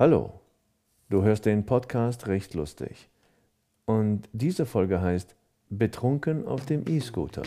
Hallo, 0.00 0.32
du 1.10 1.24
hörst 1.24 1.44
den 1.44 1.66
Podcast 1.66 2.26
Recht 2.26 2.54
Lustig. 2.54 3.10
Und 3.84 4.30
diese 4.32 4.64
Folge 4.64 5.02
heißt 5.02 5.36
Betrunken 5.68 6.48
auf 6.48 6.64
dem 6.64 6.88
E-Scooter. 6.88 7.42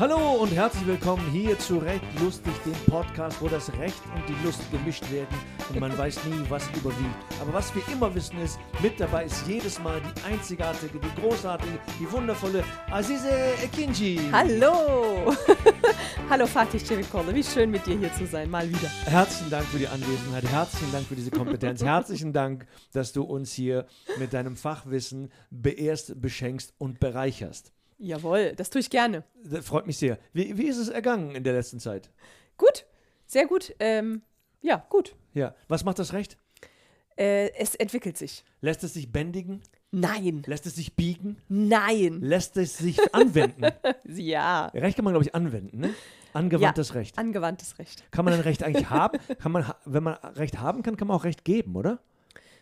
Hallo 0.00 0.32
und 0.40 0.50
herzlich 0.52 0.86
willkommen 0.86 1.30
hier 1.30 1.58
zu 1.58 1.76
Recht 1.76 2.02
Lustig, 2.22 2.54
dem 2.64 2.72
Podcast, 2.90 3.38
wo 3.38 3.48
das 3.48 3.70
Recht 3.74 4.00
und 4.14 4.26
die 4.26 4.46
Lust 4.46 4.62
gemischt 4.70 5.04
werden 5.12 5.38
und 5.68 5.78
man 5.78 5.98
weiß 5.98 6.24
nie, 6.24 6.42
was 6.48 6.66
überwiegt. 6.68 7.14
Aber 7.38 7.52
was 7.52 7.74
wir 7.74 7.82
immer 7.92 8.14
wissen 8.14 8.40
ist, 8.40 8.58
mit 8.82 8.98
dabei 8.98 9.26
ist 9.26 9.46
jedes 9.46 9.78
Mal 9.78 10.00
die 10.00 10.22
einzigartige, 10.22 10.98
die 10.98 11.20
großartige, 11.20 11.78
die 12.00 12.10
wundervolle 12.10 12.64
Azize 12.90 13.28
Ekinji. 13.62 14.18
Hallo! 14.32 15.34
Hallo 16.30 16.46
Fatih 16.46 16.78
Cevikoğlu, 16.78 17.34
wie 17.34 17.44
schön 17.44 17.70
mit 17.70 17.84
dir 17.86 17.98
hier 17.98 18.12
zu 18.14 18.24
sein, 18.26 18.48
mal 18.48 18.66
wieder. 18.66 18.88
Herzlichen 19.04 19.50
Dank 19.50 19.66
für 19.66 19.80
die 19.80 19.88
Anwesenheit, 19.88 20.44
herzlichen 20.44 20.92
Dank 20.92 21.06
für 21.08 21.16
diese 21.16 21.30
Kompetenz, 21.30 21.84
herzlichen 21.84 22.32
Dank, 22.32 22.66
dass 22.94 23.12
du 23.12 23.22
uns 23.22 23.52
hier 23.52 23.84
mit 24.18 24.32
deinem 24.32 24.56
Fachwissen 24.56 25.30
beehrst, 25.50 26.18
beschenkst 26.18 26.72
und 26.78 27.00
bereicherst. 27.00 27.74
Jawohl, 28.02 28.54
das 28.56 28.70
tue 28.70 28.80
ich 28.80 28.88
gerne. 28.88 29.24
Das 29.44 29.66
freut 29.66 29.86
mich 29.86 29.98
sehr. 29.98 30.18
Wie, 30.32 30.56
wie 30.56 30.66
ist 30.68 30.78
es 30.78 30.88
ergangen 30.88 31.34
in 31.34 31.44
der 31.44 31.52
letzten 31.52 31.78
Zeit? 31.80 32.10
Gut, 32.56 32.86
sehr 33.26 33.46
gut. 33.46 33.74
Ähm, 33.78 34.22
ja, 34.62 34.84
gut. 34.88 35.14
Ja, 35.34 35.54
was 35.68 35.84
macht 35.84 35.98
das 35.98 36.12
Recht? 36.14 36.38
Äh, 37.16 37.50
es 37.58 37.74
entwickelt 37.74 38.16
sich. 38.16 38.42
Lässt 38.62 38.82
es 38.84 38.94
sich 38.94 39.12
bändigen? 39.12 39.60
Nein, 39.92 40.42
Lässt 40.46 40.66
es 40.66 40.76
sich 40.76 40.94
biegen? 40.96 41.36
nein. 41.48 42.20
Lässt 42.20 42.56
es 42.56 42.78
sich 42.78 42.98
anwenden? 43.14 43.66
Ja, 44.06 44.66
Recht 44.66 44.96
kann 44.96 45.04
man, 45.04 45.12
glaube 45.14 45.24
ich, 45.26 45.34
anwenden, 45.34 45.80
ne? 45.80 45.94
Angewandtes 46.32 46.94
Recht. 46.94 47.18
angewandtes 47.18 47.78
Recht. 47.78 48.04
Kann 48.12 48.24
man 48.24 48.34
ein 48.34 48.40
Recht 48.40 48.62
eigentlich 48.62 48.88
haben? 48.90 49.18
Kann 49.40 49.52
man, 49.52 49.70
wenn 49.84 50.02
man 50.02 50.14
Recht 50.14 50.58
haben 50.60 50.82
kann, 50.82 50.96
kann 50.96 51.06
man 51.08 51.16
auch 51.16 51.24
Recht 51.24 51.44
geben, 51.44 51.76
oder? 51.76 52.00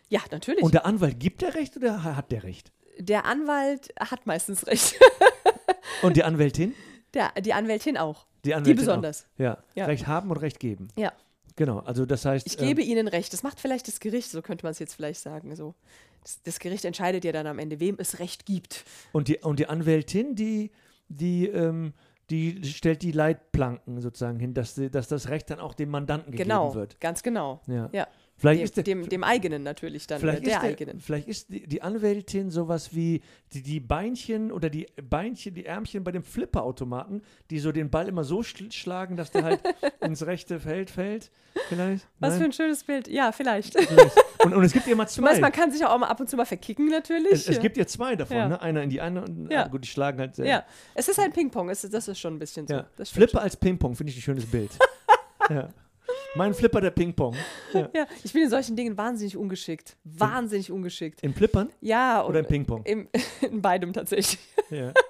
Ja, 0.08 0.20
natürlich. 0.30 0.62
Und 0.62 0.72
der 0.74 0.84
Anwalt 0.86 1.20
gibt 1.20 1.42
der 1.42 1.54
Recht 1.54 1.76
oder 1.76 2.02
ha- 2.02 2.16
hat 2.16 2.32
der 2.32 2.42
Recht? 2.44 2.72
der 3.00 3.26
Anwalt 3.26 3.94
hat 4.00 4.26
meistens 4.26 4.66
Recht. 4.66 4.98
Und 6.02 6.16
die 6.16 6.24
Anwältin? 6.24 6.74
Der, 7.14 7.32
die 7.40 7.52
Anwältin 7.52 7.96
auch. 7.96 8.26
Die, 8.44 8.48
Die 8.50 8.54
Anwältin 8.54 8.76
besonders. 8.84 9.24
Auch. 9.36 9.40
Ja. 9.40 9.58
Ja. 9.74 9.86
Recht 9.86 10.06
haben 10.06 10.30
und 10.30 10.36
Recht 10.38 10.60
geben. 10.60 10.88
Ja, 10.96 11.12
Genau. 11.56 11.80
Also 11.80 12.06
das 12.06 12.24
heißt. 12.24 12.46
ich 12.46 12.56
gebe 12.56 12.82
ähm, 12.82 12.88
Ihnen 12.88 13.08
Recht. 13.08 13.32
Das 13.32 13.42
macht 13.42 13.58
vielleicht 13.58 13.88
das 13.88 13.98
Gericht, 13.98 14.30
so 14.30 14.42
könnte 14.42 14.64
man 14.64 14.70
es 14.70 14.78
jetzt 14.78 14.94
vielleicht 14.94 15.20
sagen. 15.20 15.56
So. 15.56 15.74
Das, 16.22 16.40
das 16.44 16.58
Gericht 16.60 16.84
entscheidet 16.84 17.24
ja 17.24 17.32
dann 17.32 17.48
am 17.48 17.58
Ende, 17.58 17.80
wem 17.80 17.96
es 17.98 18.20
Recht 18.20 18.46
gibt. 18.46 18.84
und, 19.12 19.26
die, 19.26 19.38
und 19.38 19.58
die 19.58 19.66
Anwältin, 19.66 20.36
die, 20.36 20.70
die, 21.08 21.46
ähm, 21.48 21.94
die 22.30 22.62
stellt 22.64 23.02
die 23.02 23.10
Leitplanken 23.10 24.00
sozusagen 24.00 24.38
hin, 24.38 24.54
dass, 24.54 24.76
sie- 24.76 24.88
dass 24.90 25.08
das 25.08 25.30
Recht 25.30 25.50
dann 25.50 25.58
auch 25.58 25.74
dem 25.74 25.90
Mandanten 25.90 26.30
gegeben 26.30 26.48
Genau, 26.50 26.74
wird. 26.74 27.00
ganz 27.00 27.24
genau. 27.24 27.60
Ja. 27.66 27.88
Ja. 27.92 28.06
Vielleicht 28.40 28.60
Dem, 28.60 28.64
ist 28.64 28.76
der, 28.76 28.84
dem, 28.84 29.08
dem 29.08 29.24
eigenen 29.24 29.64
natürlich 29.64 30.06
dann, 30.06 30.20
Vielleicht 30.20 30.46
der 30.46 30.60
der, 30.60 30.70
eigenen. 30.70 31.00
vielleicht 31.00 31.26
ist 31.26 31.48
die, 31.52 31.66
die 31.66 31.82
Anwältin 31.82 32.52
sowas 32.52 32.94
wie 32.94 33.20
die, 33.52 33.62
die 33.62 33.80
Beinchen 33.80 34.52
oder 34.52 34.70
die 34.70 34.86
Beinchen, 35.02 35.54
die 35.54 35.66
Ärmchen 35.66 36.04
bei 36.04 36.12
dem 36.12 36.22
Flipperautomaten, 36.22 37.22
die 37.50 37.58
so 37.58 37.72
den 37.72 37.90
Ball 37.90 38.06
immer 38.06 38.22
so 38.22 38.44
schl 38.44 38.70
schlagen, 38.70 39.16
dass 39.16 39.32
der 39.32 39.42
halt 39.42 39.60
ins 40.00 40.24
rechte 40.24 40.60
Feld 40.60 40.88
fällt. 40.88 41.32
Vielleicht? 41.68 42.06
Was 42.20 42.34
für 42.34 42.40
Nein? 42.40 42.50
ein 42.50 42.52
schönes 42.52 42.84
Bild. 42.84 43.08
Ja, 43.08 43.32
vielleicht. 43.32 43.76
Vielleicht. 43.76 44.16
Und, 44.44 44.54
und 44.54 44.62
es 44.62 44.72
gibt 44.72 44.86
ja 44.86 44.92
immer 44.92 45.04
Du 45.12 45.20
meinst, 45.20 45.36
zwei. 45.38 45.40
man 45.40 45.50
kann 45.52 45.72
sich 45.72 45.84
auch 45.84 45.98
mal 45.98 46.06
ab 46.06 46.20
und 46.20 46.30
zu 46.30 46.36
mal 46.36 46.44
verkicken, 46.46 46.86
natürlich. 46.88 47.32
Es, 47.32 47.48
es 47.48 47.58
gibt 47.58 47.76
ja 47.76 47.86
zwei 47.86 48.14
davon, 48.14 48.36
Ja. 48.36 48.48
ne? 48.48 48.62
Einer 48.62 48.82
in 48.84 48.90
die 48.90 49.00
eine 49.00 49.22
und 49.24 49.50
Ja. 49.50 49.64
ah, 49.64 49.68
gut, 49.68 49.82
die 49.82 49.88
schlagen 49.88 50.20
halt 50.20 50.36
sehr. 50.36 50.46
ja, 50.46 50.64
es 50.94 51.08
ist 51.08 51.18
ein 51.18 51.32
Ping-Pong. 51.32 51.66
Das 51.66 51.82
ist 51.82 52.18
schon 52.20 52.34
ein 52.34 52.38
bisschen 52.38 52.68
so. 52.68 52.74
Ja. 52.74 52.86
Flipper 53.04 53.40
als 53.42 53.56
Ping-Pong, 53.56 53.96
finde 53.96 54.12
ich 54.12 54.18
ein 54.18 54.22
schönes 54.22 54.46
Bild. 54.46 54.70
ja. 55.50 55.70
Mein 56.34 56.54
Flipper 56.54 56.80
der 56.80 56.90
Ping-Pong. 56.90 57.34
Ja. 57.72 57.88
Ja, 57.94 58.06
ich 58.22 58.32
bin 58.32 58.42
in 58.42 58.50
solchen 58.50 58.76
Dingen 58.76 58.96
wahnsinnig 58.96 59.36
ungeschickt. 59.36 59.96
Wahnsinnig 60.04 60.70
ungeschickt. 60.70 61.22
Im 61.22 61.34
Flippern 61.34 61.70
Ja. 61.80 62.24
oder 62.24 62.40
im 62.40 62.46
Ping-Pong? 62.46 62.84
In 62.86 63.08
beidem 63.62 63.92
tatsächlich. 63.92 64.38
Ja. 64.70 64.92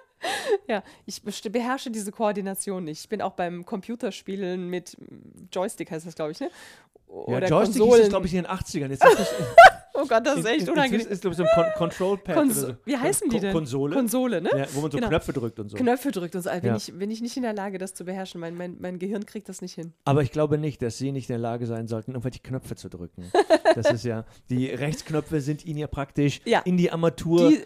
Ja, 0.67 0.83
ich 1.07 1.23
beherrsche 1.23 1.91
diese 1.93 2.11
Koordination 2.11 2.83
nicht. 2.85 3.01
Ich 3.01 3.09
bin 3.09 3.23
auch 3.23 3.33
beim 3.33 3.65
Computerspielen 3.65 4.69
mit 4.69 4.97
Joystick, 5.53 5.91
heißt 5.93 6.07
das, 6.07 6.15
glaube 6.17 6.33
ich, 6.33 6.41
ne? 6.41 6.51
Ja, 7.09 7.15
Oder 7.15 7.47
Joystick 7.49 7.75
hieß 7.77 7.81
Konsolen. 7.83 8.03
es, 8.03 8.09
glaube 8.09 8.27
ich, 8.27 8.35
in 8.35 8.43
den 8.43 8.51
80ern. 8.51 8.89
Jetzt 8.91 9.05
ist 9.05 9.19
es 9.21 9.29
oh 10.01 10.07
Gott, 10.07 10.27
das 10.27 10.39
ist 10.39 10.45
echt 10.47 10.63
in, 10.63 10.71
unangenehm. 10.71 11.01
Inzwischen 11.01 11.13
ist, 11.13 11.21
glaube 11.21 11.33
ich, 11.35 11.39
so 11.39 11.45
ein 11.45 11.49
Con 11.55 11.89
Control-Pad 11.91 12.35
Kons 12.37 12.55
so. 12.57 12.75
Wie 12.85 12.97
heißen 12.97 13.29
die 13.29 13.37
Kon 13.37 13.41
denn? 13.43 13.53
Konsole. 13.53 13.95
Konsole, 13.97 14.41
ne? 14.41 14.51
ja, 14.57 14.67
wo 14.73 14.81
man 14.81 14.91
so 14.91 14.97
Genau. 14.99 15.09
Knöpfe 15.09 15.33
drückt 15.33 15.59
und 15.59 15.69
so. 15.71 15.77
Knöpfe 15.77 16.11
drückt 16.11 16.35
und 16.35 16.43
so. 16.43 16.51
Also 16.51 16.63
Wenn, 16.63 16.71
Ja. 16.71 16.77
ich, 16.77 16.93
wenn 16.99 17.11
ich 17.11 17.21
nicht 17.21 17.37
in 17.37 17.43
der 17.43 17.53
Lage, 17.53 17.79
das 17.79 17.95
zu 17.95 18.05
beherrschen, 18.05 18.41
mein, 18.41 18.57
mein, 18.57 18.77
mein 18.81 18.99
Gehirn 18.99 19.27
kriegt 19.27 19.49
das 19.49 19.61
nicht 19.63 19.75
hin. 19.75 19.93
Aber 20.05 20.23
ich 20.23 20.33
glaube 20.33 20.59
nicht, 20.59 20.81
dass 20.83 20.99
Sie 20.99 21.13
nicht 21.13 21.29
in 21.29 21.35
der 21.35 21.41
Lage 21.41 21.67
sein 21.67 21.89
sollten, 21.89 22.13
irgendwelche 22.13 22.41
Knöpfe 22.41 22.77
zu 22.77 22.89
drücken. 22.89 23.31
Das 23.75 23.91
ist 23.91 24.05
ja, 24.05 24.25
die 24.51 24.67
Rechtsknöpfe 24.69 25.41
sind 25.41 25.65
Ihnen 25.65 25.79
ja 25.79 25.87
praktisch 25.87 26.41
Ja. 26.45 26.61
in 26.65 26.77
die 26.77 26.91
Armatur 26.91 27.51
Die, 27.51 27.61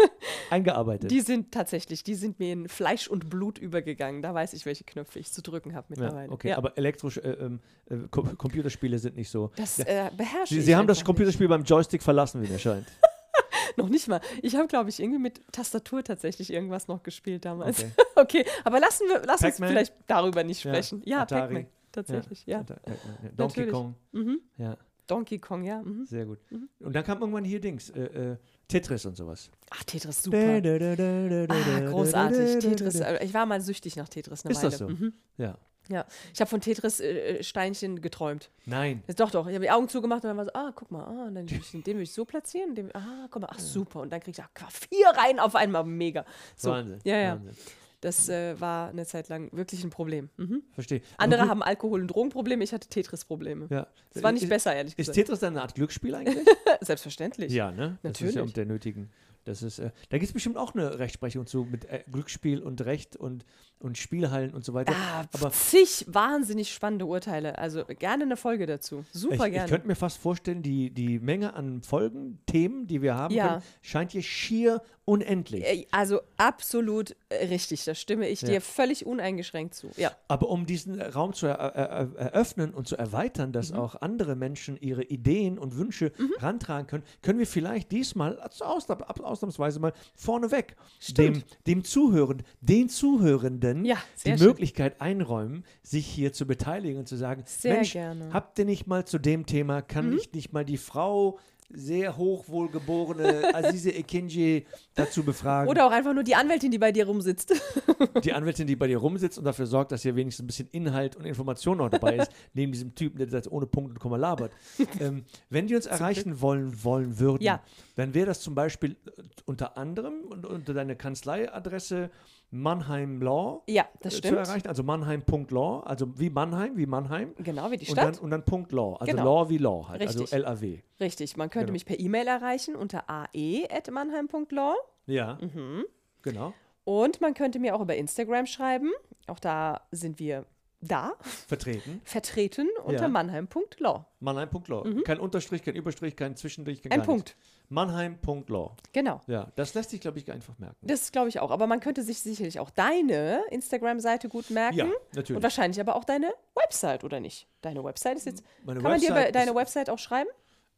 eingearbeitet. 0.50 1.10
Die 1.10 1.20
sind 1.20 1.52
tatsächlich, 1.52 2.02
die 2.04 2.14
sind 2.14 2.38
mir 2.38 2.52
in 2.52 2.68
Fleisch 2.68 3.08
und 3.08 3.28
Blut 3.30 3.58
übergegangen. 3.58 4.22
Da 4.22 4.34
weiß 4.34 4.52
ich, 4.54 4.66
welche 4.66 4.84
Knöpfe 4.84 5.18
ich 5.18 5.32
zu 5.32 5.42
drücken 5.42 5.74
habe 5.74 5.86
ja, 5.94 6.00
mittlerweile. 6.02 6.32
okay, 6.32 6.48
Ja. 6.50 6.56
aber 6.58 6.76
elektrisch, 6.78 7.18
äh, 7.18 7.30
ähm, 7.30 7.60
äh, 7.88 7.96
Co 8.10 8.22
Computerspiele 8.22 8.98
sind 8.98 9.16
nicht 9.16 9.30
so. 9.30 9.50
das 9.56 9.78
Ja. 9.78 9.84
äh, 9.84 10.10
beherrsche 10.16 10.54
Sie, 10.54 10.60
ich 10.60 10.66
Sie 10.66 10.76
haben 10.76 10.86
das 10.86 11.04
Computerspiel 11.04 11.48
beim 11.48 11.64
Joystick 11.64 12.02
verlassen, 12.02 12.42
wie 12.42 12.48
mir 12.48 12.58
scheint. 12.58 12.86
nicht. 12.86 12.98
Noch 13.76 13.88
nicht 13.88 14.08
mal. 14.08 14.20
Ich 14.42 14.56
habe, 14.56 14.66
glaube 14.66 14.90
ich, 14.90 15.00
irgendwie 15.00 15.20
mit 15.20 15.40
Tastatur 15.52 16.02
tatsächlich 16.02 16.52
irgendwas 16.52 16.88
noch 16.88 17.02
gespielt 17.04 17.44
damals. 17.44 17.80
Okay. 17.84 17.90
Okay, 18.16 18.44
aber 18.64 18.80
lassen 18.80 19.04
wir, 19.08 19.22
lass 19.24 19.40
uns 19.42 19.56
vielleicht 19.56 19.94
darüber 20.06 20.44
nicht 20.44 20.62
Ja, 20.62 20.70
sprechen. 20.72 21.00
Ja, 21.06 21.22
Atari. 21.22 21.40
Pac-Man. 21.54 21.66
Tatsächlich, 21.90 22.44
ja. 22.44 22.58
Ja. 22.58 22.64
Donkey 22.66 23.60
Natürlich. 23.60 23.72
Kong. 23.72 23.94
Mhm. 24.12 24.40
Ja, 24.58 24.76
Donkey 25.10 25.38
Kong, 25.38 25.64
ja. 25.64 25.82
Mhm. 25.82 26.06
sehr 26.06 26.26
gut. 26.26 26.38
Und 26.80 26.94
dann 26.94 27.04
kam 27.04 27.20
irgendwann 27.20 27.44
hier 27.44 27.60
Dings, 27.60 27.90
äh, 27.90 28.32
äh, 28.32 28.36
Tetris 28.68 29.04
und 29.06 29.16
sowas. 29.16 29.50
Ach, 29.70 29.84
Tetris, 29.84 30.22
super. 30.22 30.38
Ah, 30.38 31.80
großartig. 31.80 32.58
Tetris. 32.60 32.94
Ist 32.94 33.00
äh, 33.00 33.24
Ich 33.24 33.34
war 33.34 33.46
mal 33.46 33.60
süchtig 33.60 33.96
nach 33.96 34.08
Tetris 34.08 34.44
eine 34.44 34.54
das 34.54 34.62
Weile. 34.62 34.76
so? 34.76 34.88
Mhm. 34.88 35.12
Ja. 35.38 35.58
Ja. 35.88 36.06
Ich 36.32 36.40
habe 36.40 36.48
von 36.48 36.60
Tetris-Steinchen 36.60 38.00
geträumt. 38.00 38.50
Nein. 38.64 39.02
Doch, 39.16 39.30
doch. 39.30 39.48
Ich 39.48 39.54
habe 39.54 39.64
die 39.64 39.70
Augen 39.70 39.88
zugemacht 39.88 40.22
und 40.22 40.28
dann 40.28 40.36
war 40.36 40.44
so, 40.44 40.52
ah, 40.54 40.72
guck 40.74 40.90
mal, 40.92 41.04
ah, 41.04 41.30
dann 41.30 41.50
will 41.50 41.58
ich, 41.58 41.70
den 41.82 41.96
will 41.96 42.02
ich 42.04 42.12
so 42.12 42.24
platzieren. 42.24 42.74
Den, 42.76 42.94
ah, 42.94 43.26
guck 43.30 43.42
mal, 43.42 43.48
ach, 43.50 43.58
super. 43.58 44.00
Und 44.00 44.12
dann 44.12 44.20
krieg 44.20 44.38
ich 44.38 44.44
ach, 44.44 44.70
vier 44.70 45.08
Reihen 45.08 45.40
auf 45.40 45.56
einmal, 45.56 45.84
mega. 45.84 46.24
So, 46.54 46.70
Wahnsinn. 46.70 47.00
Ja, 47.04 47.16
ja. 47.16 47.32
Wahnsinn. 47.34 47.56
Das 48.00 48.28
äh, 48.28 48.58
war 48.60 48.88
eine 48.88 49.04
Zeit 49.04 49.28
lang 49.28 49.50
wirklich 49.52 49.84
ein 49.84 49.90
Problem. 49.90 50.30
Mhm. 50.38 50.62
Verstehe. 50.72 51.02
Aber 51.16 51.24
Andere 51.24 51.48
haben 51.48 51.62
Alkohol- 51.62 52.00
und 52.00 52.06
Drogenprobleme, 52.08 52.64
ich 52.64 52.72
hatte 52.72 52.88
Tetris-Probleme. 52.88 53.66
Ja. 53.70 53.86
Das 54.14 54.22
war 54.22 54.32
nicht 54.32 54.44
ist, 54.44 54.48
besser, 54.48 54.74
ehrlich 54.74 54.92
Ist 54.92 54.96
gesagt. 55.08 55.16
Tetris 55.16 55.40
dann 55.40 55.54
eine 55.54 55.62
Art 55.62 55.74
Glücksspiel 55.74 56.14
eigentlich? 56.14 56.46
Selbstverständlich. 56.80 57.52
ja, 57.52 57.70
ne? 57.70 57.98
Das 58.02 58.12
ist 58.12 58.20
ja 58.20 58.26
Natürlich. 58.26 58.40
um 58.42 58.52
der 58.54 58.66
nötigen. 58.66 59.10
Das 59.44 59.62
ist, 59.62 59.78
äh, 59.78 59.90
da 60.10 60.18
gibt 60.18 60.28
es 60.28 60.32
bestimmt 60.34 60.58
auch 60.58 60.74
eine 60.74 60.98
Rechtsprechung 60.98 61.46
zu 61.46 61.64
mit 61.70 61.86
äh, 61.86 62.04
Glücksspiel 62.12 62.62
und 62.62 62.84
Recht 62.84 63.16
und, 63.16 63.46
und 63.78 63.96
Spielhallen 63.96 64.52
und 64.52 64.64
so 64.66 64.74
weiter. 64.74 64.92
Ah, 64.94 65.24
Aber 65.32 65.50
zig 65.50 66.04
wahnsinnig 66.08 66.72
spannende 66.72 67.06
Urteile. 67.06 67.56
Also 67.56 67.84
gerne 67.86 68.24
eine 68.24 68.36
Folge 68.36 68.66
dazu. 68.66 69.04
Super 69.12 69.34
ich, 69.34 69.42
ich 69.44 69.52
gerne. 69.52 69.68
könnte 69.70 69.86
mir 69.86 69.94
fast 69.94 70.18
vorstellen, 70.18 70.62
die, 70.62 70.90
die 70.90 71.18
Menge 71.18 71.54
an 71.54 71.82
Folgen, 71.82 72.38
Themen, 72.46 72.86
die 72.86 73.00
wir 73.00 73.14
haben 73.14 73.34
Ja. 73.34 73.48
können, 73.48 73.62
scheint 73.80 74.12
hier 74.12 74.22
schier 74.22 74.82
unendlich. 75.10 75.64
Äh, 75.64 75.86
Also 75.90 76.20
absolut 76.36 77.16
äh, 77.28 77.46
richtig, 77.46 77.84
da 77.84 77.94
stimme 77.94 78.28
ich 78.28 78.42
Ja. 78.42 78.48
dir 78.48 78.60
völlig 78.60 79.04
uneingeschränkt 79.06 79.74
zu. 79.74 79.90
Ja. 79.96 80.12
Aber 80.28 80.48
um 80.48 80.66
diesen 80.66 81.00
Raum 81.00 81.32
zu 81.32 81.46
er 81.46 81.56
er 81.58 82.08
eröffnen 82.16 82.72
und 82.72 82.86
zu 82.86 82.96
erweitern, 82.96 83.48
Mhm. 83.50 83.52
dass 83.52 83.72
auch 83.72 83.96
andere 84.00 84.36
Menschen 84.36 84.76
ihre 84.80 85.02
Ideen 85.04 85.58
und 85.58 85.76
Wünsche 85.76 86.12
rantragen 86.38 86.86
können, 86.86 87.04
können 87.22 87.38
wir 87.38 87.46
vielleicht 87.46 87.90
diesmal 87.92 88.38
Ausna 88.60 88.94
ausnahmsweise 89.22 89.80
mal 89.80 89.92
vorneweg 90.14 90.76
dem, 91.18 91.42
dem 91.66 91.84
Zuhören, 91.84 92.42
den 92.60 92.88
Zuhörenden 92.88 93.84
Ja, 93.84 93.96
die 94.24 94.30
schön. 94.30 94.38
Möglichkeit 94.38 95.00
einräumen, 95.00 95.64
sich 95.82 96.06
hier 96.06 96.32
zu 96.32 96.46
beteiligen 96.46 96.98
und 97.00 97.08
zu 97.08 97.16
sagen, 97.16 97.42
Sehr 97.46 97.74
Mensch, 97.74 97.92
gerne. 97.92 98.26
Mhm. 98.26 98.32
habt 98.34 98.58
ihr 98.58 98.64
nicht 98.64 98.86
mal 98.86 99.04
zu 99.04 99.18
dem 99.18 99.46
Thema, 99.46 99.82
kann 99.82 100.12
ich 100.16 100.32
nicht 100.32 100.52
mal 100.52 100.64
die 100.64 100.76
Frau 100.78 101.38
sehr 101.72 102.16
hochwohlgeborene 102.16 103.54
Azize 103.54 103.90
Ekinji 103.90 104.66
dazu 104.94 105.22
befragen? 105.22 105.68
Oder 105.70 105.86
auch 105.86 105.90
einfach 105.92 106.12
nur 106.14 106.24
die 106.24 106.34
Anwältin, 106.34 106.70
die 106.70 106.78
bei 106.78 106.92
dir 106.92 107.06
rumsitzt. 107.06 107.54
die 108.24 108.32
Anwältin, 108.32 108.66
die 108.66 108.76
bei 108.76 108.86
dir 108.86 108.98
rumsitzt 108.98 109.38
und 109.38 109.44
dafür 109.44 109.66
sorgt, 109.66 109.92
dass 109.92 110.02
hier 110.02 110.16
wenigstens 110.16 110.44
ein 110.44 110.46
bisschen 110.46 110.68
Inhalt 110.72 111.16
und 111.16 111.24
Information 111.24 111.78
noch 111.78 111.88
dabei 111.88 112.16
ist, 112.16 112.30
neben 112.54 112.72
diesem 112.72 112.94
Typen, 112.94 113.18
der 113.18 113.26
das 113.28 113.50
ohne 113.50 113.66
Punkt 113.66 113.90
und 113.90 113.98
Komma 114.00 114.16
labert. 114.16 114.52
ähm, 115.00 115.24
wenn 115.48 115.66
die 115.66 115.76
uns 115.76 115.86
erreichen 115.86 116.40
wollen, 116.40 116.82
wollen 116.84 117.18
würden, 117.18 117.42
Ja. 117.42 117.62
dann 117.96 118.14
wäre 118.14 118.26
das 118.26 118.40
zum 118.40 118.54
Beispiel 118.54 118.96
äh, 119.06 119.22
unter 119.44 119.76
anderem 119.78 120.14
und 120.28 120.46
unter 120.46 120.74
deine 120.74 120.96
Kanzleiadresse 120.96 122.10
Mannheim 122.52 123.20
Law 123.22 123.62
Ja, 123.68 123.86
das 124.00 124.14
äh, 124.14 124.16
zu 124.16 124.18
stimmt. 124.28 124.38
erreichen, 124.38 124.66
also 124.68 124.82
Mannheim.law, 124.82 125.80
also 125.84 126.18
wie 126.18 126.30
Mannheim, 126.30 126.76
wie 126.76 126.86
Mannheim. 126.86 127.34
Genau, 127.38 127.70
wie 127.70 127.76
die 127.76 127.88
Und 127.88 127.96
dann, 127.96 128.14
Stadt. 128.14 128.22
und 128.24 128.30
dann 128.30 128.44
Punkt 128.44 128.72
Law, 128.72 128.96
also 128.96 129.10
Genau. 129.12 129.24
Law 129.24 129.48
wie 129.48 129.58
Law 129.58 129.88
halt, 129.88 130.02
Richtig. 130.02 130.32
also 130.32 130.36
LAW. 130.36 130.78
Richtig, 131.00 131.36
man 131.36 131.48
könnte 131.50 131.66
Genau. 131.66 131.72
mich 131.74 131.84
per 131.86 131.98
E-Mail 132.00 132.26
erreichen 132.26 132.74
unter 132.76 133.04
ae.mannheim.law 133.08 134.74
Ja, 135.06 135.38
Mhm. 135.40 135.84
genau. 136.22 136.52
und 136.84 137.20
man 137.20 137.34
könnte 137.34 137.58
mir 137.58 137.74
auch 137.76 137.80
über 137.80 137.96
Instagram 137.96 138.46
schreiben. 138.46 138.90
Auch 139.26 139.38
da 139.38 139.82
sind 139.92 140.18
wir 140.18 140.44
da 140.82 141.12
vertreten. 141.46 142.00
vertreten 142.04 142.68
unter 142.84 143.02
Ja. 143.02 143.08
mannheim.law. 143.08 144.04
Mannheim.law. 144.20 145.02
Kein 145.04 145.20
Unterstrich, 145.20 145.62
kein 145.62 145.74
Überstrich, 145.76 146.16
kein 146.16 146.36
Zwischendurch, 146.36 146.82
kein 146.82 146.90
Mhm. 146.90 147.00
Ein 147.00 147.06
Punkt. 147.06 147.36
nichts. 147.36 147.59
Mannheim.law. 147.70 148.72
Genau. 148.92 149.20
Ja, 149.28 149.46
das 149.54 149.74
lässt 149.74 149.90
sich, 149.90 150.00
glaube 150.00 150.18
ich, 150.18 150.30
einfach 150.30 150.58
merken. 150.58 150.76
Das 150.82 151.12
glaube 151.12 151.28
ich 151.28 151.38
auch. 151.38 151.50
Aber 151.52 151.66
man 151.68 151.80
könnte 151.80 152.02
sich 152.02 152.20
sicherlich 152.20 152.58
auch 152.58 152.70
deine 152.70 153.42
Instagram-Seite 153.50 154.28
gut 154.28 154.50
merken. 154.50 154.76
Ja, 154.76 154.86
natürlich. 155.14 155.36
Und 155.36 155.42
wahrscheinlich 155.42 155.80
aber 155.80 155.94
auch 155.94 156.04
deine 156.04 156.34
Website, 156.56 157.04
oder 157.04 157.20
nicht? 157.20 157.46
Deine 157.62 157.82
Website 157.84 158.16
ist 158.16 158.26
jetzt. 158.26 158.42
Meine 158.64 158.80
kann 158.80 158.90
man 158.90 159.00
dir 159.00 159.14
Website 159.14 159.34
deine 159.34 159.54
Website 159.54 159.88
auch 159.88 159.98
schreiben? 159.98 160.28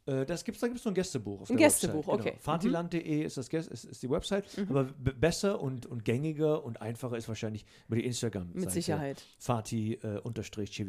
Äh, 0.04 0.26
das 0.26 0.42
gibt's, 0.44 0.60
da 0.60 0.66
gibt 0.66 0.78
es 0.78 0.82
so 0.82 0.90
ein 0.90 0.94
Gästebuch. 0.94 1.42
Auf 1.42 1.50
Ein 1.50 1.56
der 1.56 1.66
Gästebuch, 1.68 2.06
Website, 2.08 2.14
okay. 2.20 2.30
Mhm. 2.30 2.32
Genau. 2.32 2.42
Fatiland.de 2.42 3.22
ist, 3.22 3.36
das 3.36 3.48
Gäst- 3.48 3.70
ist, 3.70 3.84
ist 3.84 4.02
die 4.02 4.10
Website. 4.10 4.44
Aber 4.68 4.84
b- 4.84 5.12
besser 5.12 5.60
und, 5.60 5.86
und 5.86 6.04
gängiger 6.04 6.64
und 6.64 6.82
einfacher 6.82 7.16
ist 7.16 7.28
wahrscheinlich 7.28 7.64
über 7.86 7.96
die 7.96 8.04
Instagram. 8.04 8.50
Mit 8.52 8.70
Sicherheit. 8.72 9.22
Fati 9.38 9.94
äh, 10.02 10.18
unterstrich. 10.18 10.76
Ja, 10.76 10.84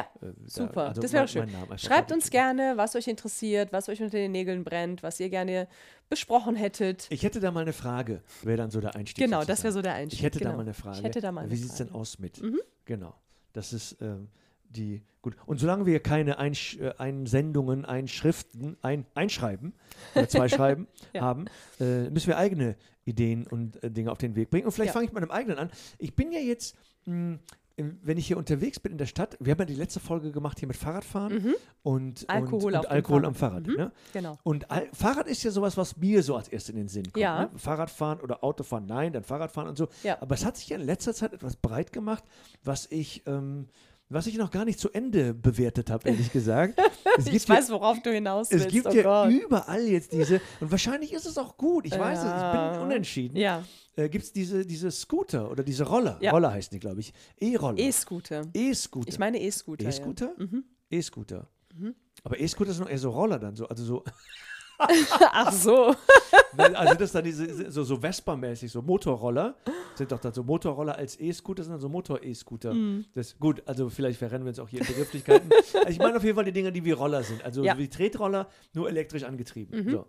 Äh, 0.00 0.02
da- 0.20 0.32
super. 0.46 0.88
also 0.88 1.00
das 1.00 1.12
wäre 1.12 1.28
schön. 1.28 1.48
Schreibt 1.76 2.10
uns 2.10 2.30
gerne, 2.30 2.74
was 2.76 2.96
euch 2.96 3.06
interessiert, 3.06 3.72
was 3.72 3.88
euch 3.88 4.02
unter 4.02 4.16
den 4.16 4.32
Nägeln 4.32 4.64
brennt, 4.64 5.02
was 5.02 5.20
ihr 5.20 5.28
gerne 5.30 5.68
besprochen 6.08 6.56
hättet. 6.56 7.06
Ich 7.10 7.22
hätte 7.22 7.38
da 7.40 7.50
mal 7.52 7.60
eine 7.60 7.72
Frage. 7.72 8.22
Wäre 8.42 8.56
dann 8.56 8.70
so 8.70 8.80
der 8.80 8.94
Einstieg. 8.96 9.24
Genau, 9.24 9.38
das 9.44 9.60
sozusagen. 9.60 9.64
wäre 9.64 9.72
so 9.74 9.82
der 9.82 9.94
Einstieg. 9.94 10.18
Ich 10.20 10.24
hätte 10.24 10.38
genau. 10.40 10.50
da 10.50 10.56
mal 10.56 10.62
eine 10.62 10.74
Frage. 10.74 10.98
Ich 10.98 11.04
hätte 11.04 11.20
da 11.20 11.32
mal 11.32 11.48
Wie 11.50 11.56
sieht 11.56 11.70
es 11.70 11.76
denn. 11.76 11.88
Mhm. 11.88 11.94
aus 11.94 12.18
mit? 12.18 12.42
Genau. 12.84 13.14
Das 13.52 13.72
ist 13.72 13.96
ähm, 14.00 14.28
die. 14.72 15.02
Gut. 15.22 15.36
Und 15.46 15.58
solange 15.60 15.86
wir 15.86 16.00
keine 16.00 16.38
Einsch 16.38 16.78
äh, 16.78 16.92
Einsendungen, 16.98 17.84
Einschriften, 17.84 18.76
ein 18.82 19.06
Einschreiben 19.14 19.72
oder 20.14 20.28
zwei 20.28 20.48
Schreiben 20.48 20.88
Ja. 21.12 21.22
haben, 21.22 21.44
äh, 21.80 22.10
müssen 22.10 22.26
wir 22.28 22.38
eigene 22.38 22.76
Ideen 23.04 23.46
und 23.46 23.82
äh, 23.84 23.90
Dinge 23.90 24.10
auf 24.10 24.18
den 24.18 24.34
Weg 24.34 24.50
bringen. 24.50 24.64
Und 24.66 24.72
vielleicht 24.72 24.88
Ja. 24.88 24.92
fange 24.94 25.06
ich 25.06 25.12
mit 25.12 25.22
einem 25.22 25.30
eigenen 25.30 25.58
an. 25.58 25.70
Ich 25.98 26.14
bin 26.14 26.32
ja 26.32 26.40
jetzt. 26.40 26.76
Mh, 27.06 27.38
im- 27.76 27.98
wenn 28.02 28.18
ich 28.18 28.26
hier 28.26 28.36
unterwegs 28.36 28.78
bin 28.78 28.92
in 28.92 28.98
der 28.98 29.06
Stadt, 29.06 29.34
wir 29.40 29.52
haben 29.52 29.60
ja 29.60 29.64
die 29.64 29.74
letzte 29.74 29.98
Folge 29.98 30.30
gemacht 30.30 30.58
hier 30.58 30.68
mit 30.68 30.76
Fahrradfahren 30.76 31.54
und, 31.82 32.20
Mhm. 32.20 32.26
Alkohol 32.28 32.74
und, 32.74 32.76
auf 32.76 32.84
und 32.84 32.90
dem 32.90 32.92
Alkohol 32.92 33.20
Fahrrad. 33.22 33.26
am 33.28 33.34
Fahrrad. 33.34 33.66
Mhm. 33.66 33.74
Ne? 33.76 33.92
Genau. 34.12 34.38
Und 34.42 34.70
Al 34.70 34.88
Fahrrad 34.92 35.26
ist 35.26 35.42
ja 35.42 35.50
sowas, 35.50 35.76
was 35.78 35.96
mir 35.96 36.22
so 36.22 36.36
als 36.36 36.48
erstes 36.48 36.68
in 36.70 36.76
den 36.76 36.88
Sinn 36.88 37.04
kommt. 37.04 37.16
Ja. 37.16 37.44
Ne? 37.44 37.50
Fahrradfahren 37.56 38.20
oder 38.20 38.44
Autofahren, 38.44 38.84
nein, 38.84 39.14
dann 39.14 39.24
Fahrradfahren 39.24 39.70
und 39.70 39.78
so. 39.78 39.88
Ja. 40.02 40.20
Aber 40.20 40.34
es 40.34 40.44
hat 40.44 40.58
sich 40.58 40.68
ja 40.68 40.76
in 40.76 40.84
letzter 40.84 41.14
Zeit 41.14 41.32
etwas 41.32 41.56
breit 41.56 41.92
gemacht, 41.94 42.22
was 42.62 42.86
ich, 42.90 43.22
ähm, 43.26 43.68
was 44.12 44.26
ich 44.26 44.36
noch 44.36 44.50
gar 44.50 44.64
nicht 44.64 44.78
zu 44.78 44.90
Ende 44.90 45.34
bewertet 45.34 45.90
habe, 45.90 46.08
ehrlich 46.08 46.32
gesagt. 46.32 46.78
Es 47.18 47.26
Ich 47.26 47.46
weiß, 47.46 47.68
ja, 47.68 47.74
worauf 47.74 48.00
du 48.02 48.10
hinaus 48.10 48.46
es 48.50 48.60
willst. 48.60 48.68
gibt 48.70 48.86
oh 48.86 48.90
ja 48.92 49.02
Gott. 49.02 49.30
überall 49.32 49.82
jetzt 49.86 50.12
diese, 50.12 50.40
und 50.60 50.70
wahrscheinlich 50.70 51.12
ist 51.12 51.26
es 51.26 51.36
auch 51.36 51.56
gut, 51.58 51.84
ich 51.84 51.92
weiß 51.98 52.18
es, 52.20 52.24
ich 52.24 52.30
Ja. 52.30 52.72
bin 52.72 52.80
unentschieden. 52.82 53.36
Ja, 53.36 53.64
Äh, 53.96 54.08
gibt 54.08 54.24
es 54.24 54.32
diese, 54.32 54.64
diese 54.64 54.90
Scooter 54.90 55.50
oder 55.50 55.62
diese 55.62 55.84
Roller, 55.84 56.16
Ja. 56.22 56.30
Roller 56.30 56.50
heißen 56.52 56.70
die, 56.72 56.80
glaube 56.80 57.00
ich, 57.00 57.12
E-Roller. 57.38 57.78
E-Scooter. 57.78 58.46
E-Scooter. 58.54 59.08
Ich 59.08 59.18
meine 59.18 59.38
E-Scooter. 59.42 59.86
E-Scooter? 59.86 60.32
Mhm. 60.38 60.64
E-Scooter. 60.90 61.48
Aber 62.24 62.40
E-Scooter 62.40 62.72
sind 62.72 62.84
noch 62.84 62.90
eher 62.90 62.98
so 62.98 63.10
Roller 63.10 63.38
dann, 63.38 63.54
so, 63.56 63.66
also 63.68 63.84
so, 63.84 64.04
Ja. 64.06 64.12
Ach 65.32 65.52
so. 65.52 65.94
Also 66.56 66.94
das 66.94 67.12
dann 67.12 67.24
diese, 67.24 67.70
so, 67.70 67.84
so 67.84 67.96
Vespa-mäßig, 67.96 68.70
so 68.70 68.82
Motorroller, 68.82 69.54
sind 69.94 70.12
doch 70.12 70.18
dann 70.18 70.32
so 70.32 70.42
Motorroller 70.42 70.96
als 70.96 71.18
E-Scooter, 71.18 71.62
sind 71.62 71.72
dann 71.72 71.80
so 71.80 71.88
Motor-E-Scooter. 71.88 72.74
Mhm. 72.74 73.04
Das 73.14 73.38
Gut, 73.38 73.62
also 73.66 73.88
vielleicht 73.90 74.18
verrennen 74.18 74.44
wir 74.44 74.50
uns 74.50 74.58
auch 74.58 74.68
hier 74.68 74.80
in 74.80 74.86
Begrifflichkeiten. 74.86 75.50
also 75.52 75.78
ich 75.88 75.98
meine 75.98 76.16
auf 76.16 76.24
jeden 76.24 76.34
Fall 76.36 76.44
die 76.44 76.52
Dinger, 76.52 76.70
die 76.70 76.84
wie 76.84 76.92
Roller 76.92 77.22
sind, 77.22 77.44
also 77.44 77.62
Ja. 77.62 77.74
Mhm. 77.74 77.78
wie 77.78 77.88
Tretroller, 77.88 78.48
nur 78.72 78.88
elektrisch 78.88 79.22
angetrieben. 79.24 79.90
So. 79.90 80.06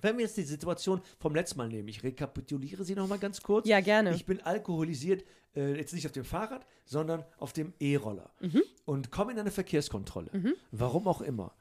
Wenn 0.00 0.16
wir 0.16 0.24
jetzt 0.24 0.38
die 0.38 0.42
Situation 0.42 1.02
vom 1.18 1.34
letzten 1.34 1.58
Mal 1.58 1.68
nehmen, 1.68 1.86
ich 1.88 2.02
rekapituliere 2.02 2.82
sie 2.82 2.94
nochmal 2.94 3.18
ganz 3.18 3.42
kurz. 3.42 3.68
Ja, 3.68 3.80
gerne. 3.80 4.14
Ich 4.14 4.24
bin 4.24 4.40
alkoholisiert, 4.40 5.22
äh, 5.56 5.74
jetzt 5.76 5.92
nicht 5.94 6.06
auf 6.06 6.12
dem 6.12 6.24
Fahrrad, 6.24 6.64
sondern 6.84 7.24
auf 7.38 7.52
dem 7.52 7.72
E-Roller 7.80 8.30
Mhm. 8.40 8.62
und 8.84 9.10
komme 9.12 9.32
in 9.32 9.38
eine 9.38 9.50
Verkehrskontrolle. 9.52 10.30
Warum 10.72 11.06
auch 11.08 11.20
immer. 11.20 11.52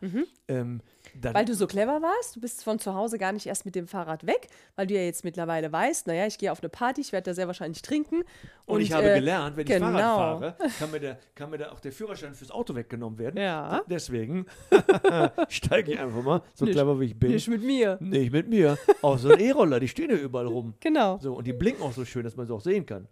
Ähm, 0.47 0.81
dann 1.19 1.33
Weil 1.35 1.45
du 1.45 1.53
so 1.53 1.67
clever 1.67 2.01
warst, 2.01 2.35
du 2.35 2.39
bist 2.41 2.63
von 2.63 2.79
zu 2.79 2.93
Hause 2.95 3.17
gar 3.19 3.31
nicht 3.31 3.45
erst 3.45 3.65
mit 3.65 3.75
dem 3.75 3.87
Fahrrad 3.87 4.25
weg, 4.25 4.47
weil 4.75 4.87
du 4.87 4.95
ja 4.95 5.01
jetzt 5.01 5.23
mittlerweile 5.23 5.71
weißt, 5.71 6.07
naja, 6.07 6.25
ich 6.25 6.37
gehe 6.39 6.51
auf 6.51 6.61
eine 6.61 6.69
Party, 6.69 7.01
ich 7.01 7.11
werde 7.11 7.29
da 7.31 7.33
sehr 7.35 7.45
wahrscheinlich 7.47 7.81
trinken. 7.83 8.23
Und, 8.65 8.81
ich 8.81 8.91
habe 8.91 9.09
äh, 9.11 9.15
gelernt, 9.19 9.55
wenn 9.57 9.65
ich 9.67 9.73
genau. 9.73 9.91
Fahrrad 9.91 10.57
fahre, 10.57 10.69
kann 10.79 10.91
mir, 10.91 10.99
der, 10.99 11.19
kann 11.35 11.49
mir 11.51 11.57
da 11.59 11.71
auch 11.71 11.79
der 11.79 11.91
Führerschein 11.91 12.33
fürs 12.33 12.49
Auto 12.51 12.73
weggenommen 12.75 13.17
werden. 13.19 13.37
Ja. 13.39 13.81
Deswegen 13.87 14.45
steige 15.49 15.93
ich 15.93 15.99
einfach 15.99 16.23
mal, 16.23 16.41
so 16.53 16.65
Nicht- 16.65 16.73
clever 16.75 16.99
wie 16.99 17.05
ich 17.05 17.19
bin, 17.19 17.31
Nicht 17.31 17.47
mit 17.47 17.63
mir. 17.63 17.97
nicht 18.01 18.31
mit 18.31 18.49
mir, 18.49 18.77
auf 19.01 19.19
so 19.19 19.29
einen 19.29 19.39
E-Roller. 19.41 19.79
Die 19.79 19.87
stehen 19.87 20.09
ja 20.09 20.15
überall 20.17 20.47
rum. 20.47 20.73
Genau. 20.79 21.17
So, 21.21 21.33
und 21.35 21.45
die 21.45 21.53
blinken 21.53 21.83
auch 21.83 21.93
so 21.93 22.05
schön, 22.05 22.23
dass 22.23 22.35
man 22.35 22.47
sie 22.47 22.53
auch 22.53 22.61
sehen 22.61 22.85
kann. 22.85 23.07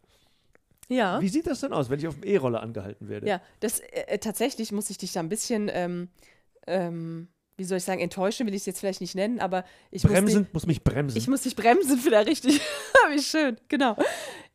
Ja. 0.89 1.19
Wie 1.21 1.29
sieht 1.29 1.47
das 1.47 1.59
denn 1.61 1.73
aus, 1.73 1.89
wenn 1.89 1.99
ich 1.99 2.07
auf 2.07 2.15
dem 2.15 2.23
E-Roller 2.23 2.61
angehalten 2.61 3.09
werde? 3.09 3.27
Ja, 3.27 3.41
das 3.59 3.79
äh, 3.79 4.01
äh, 4.07 4.17
tatsächlich 4.19 4.71
muss 4.71 4.89
ich 4.89 4.97
dich 4.97 5.11
da 5.13 5.19
ein 5.19 5.29
bisschen, 5.29 5.69
ähm, 5.73 6.09
ähm, 6.65 7.27
wie 7.57 7.63
soll 7.65 7.79
ich 7.79 7.83
sagen, 7.83 7.99
enttäuschen 8.01 8.45
will 8.47 8.53
ich 8.53 8.61
es 8.61 8.65
jetzt 8.67 8.79
vielleicht 8.79 9.01
nicht 9.01 9.15
nennen, 9.15 9.39
aber 9.39 9.65
ich 9.91 10.03
muss, 10.03 10.13
Bremsen, 10.13 10.43
dich, 10.45 10.53
muss 10.53 10.65
mich 10.65 10.83
bremsen. 10.83 11.17
ich 11.17 11.27
muss 11.27 11.41
dich 11.41 11.55
bremsen 11.55 12.05
wieder 12.05 12.25
richtig. 12.25 12.61
wie 13.11 13.21
schön, 13.21 13.57
genau. 13.67 13.95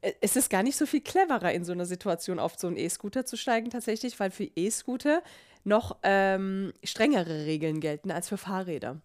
Äh, 0.01 0.13
Es 0.21 0.37
ist 0.37 0.49
gar 0.51 0.63
nicht 0.63 0.77
so 0.77 0.87
viel 0.87 1.01
cleverer 1.01 1.53
in 1.53 1.65
so 1.65 1.73
einer 1.73 1.85
Situation 1.87 2.39
auf 2.39 2.55
so 2.59 2.67
einen 2.69 2.77
E-Scooter 2.77 3.27
zu 3.27 3.37
steigen 3.37 3.71
tatsächlich, 3.71 4.19
weil 4.21 4.31
für 4.31 4.45
E-Scooter 4.45 5.23
noch 5.65 5.99
ähm, 6.03 6.73
strengere 6.83 7.45
Regeln 7.47 7.81
gelten 7.81 8.11
als 8.11 8.29
für 8.29 8.37
Fahrräder. 8.37 9.01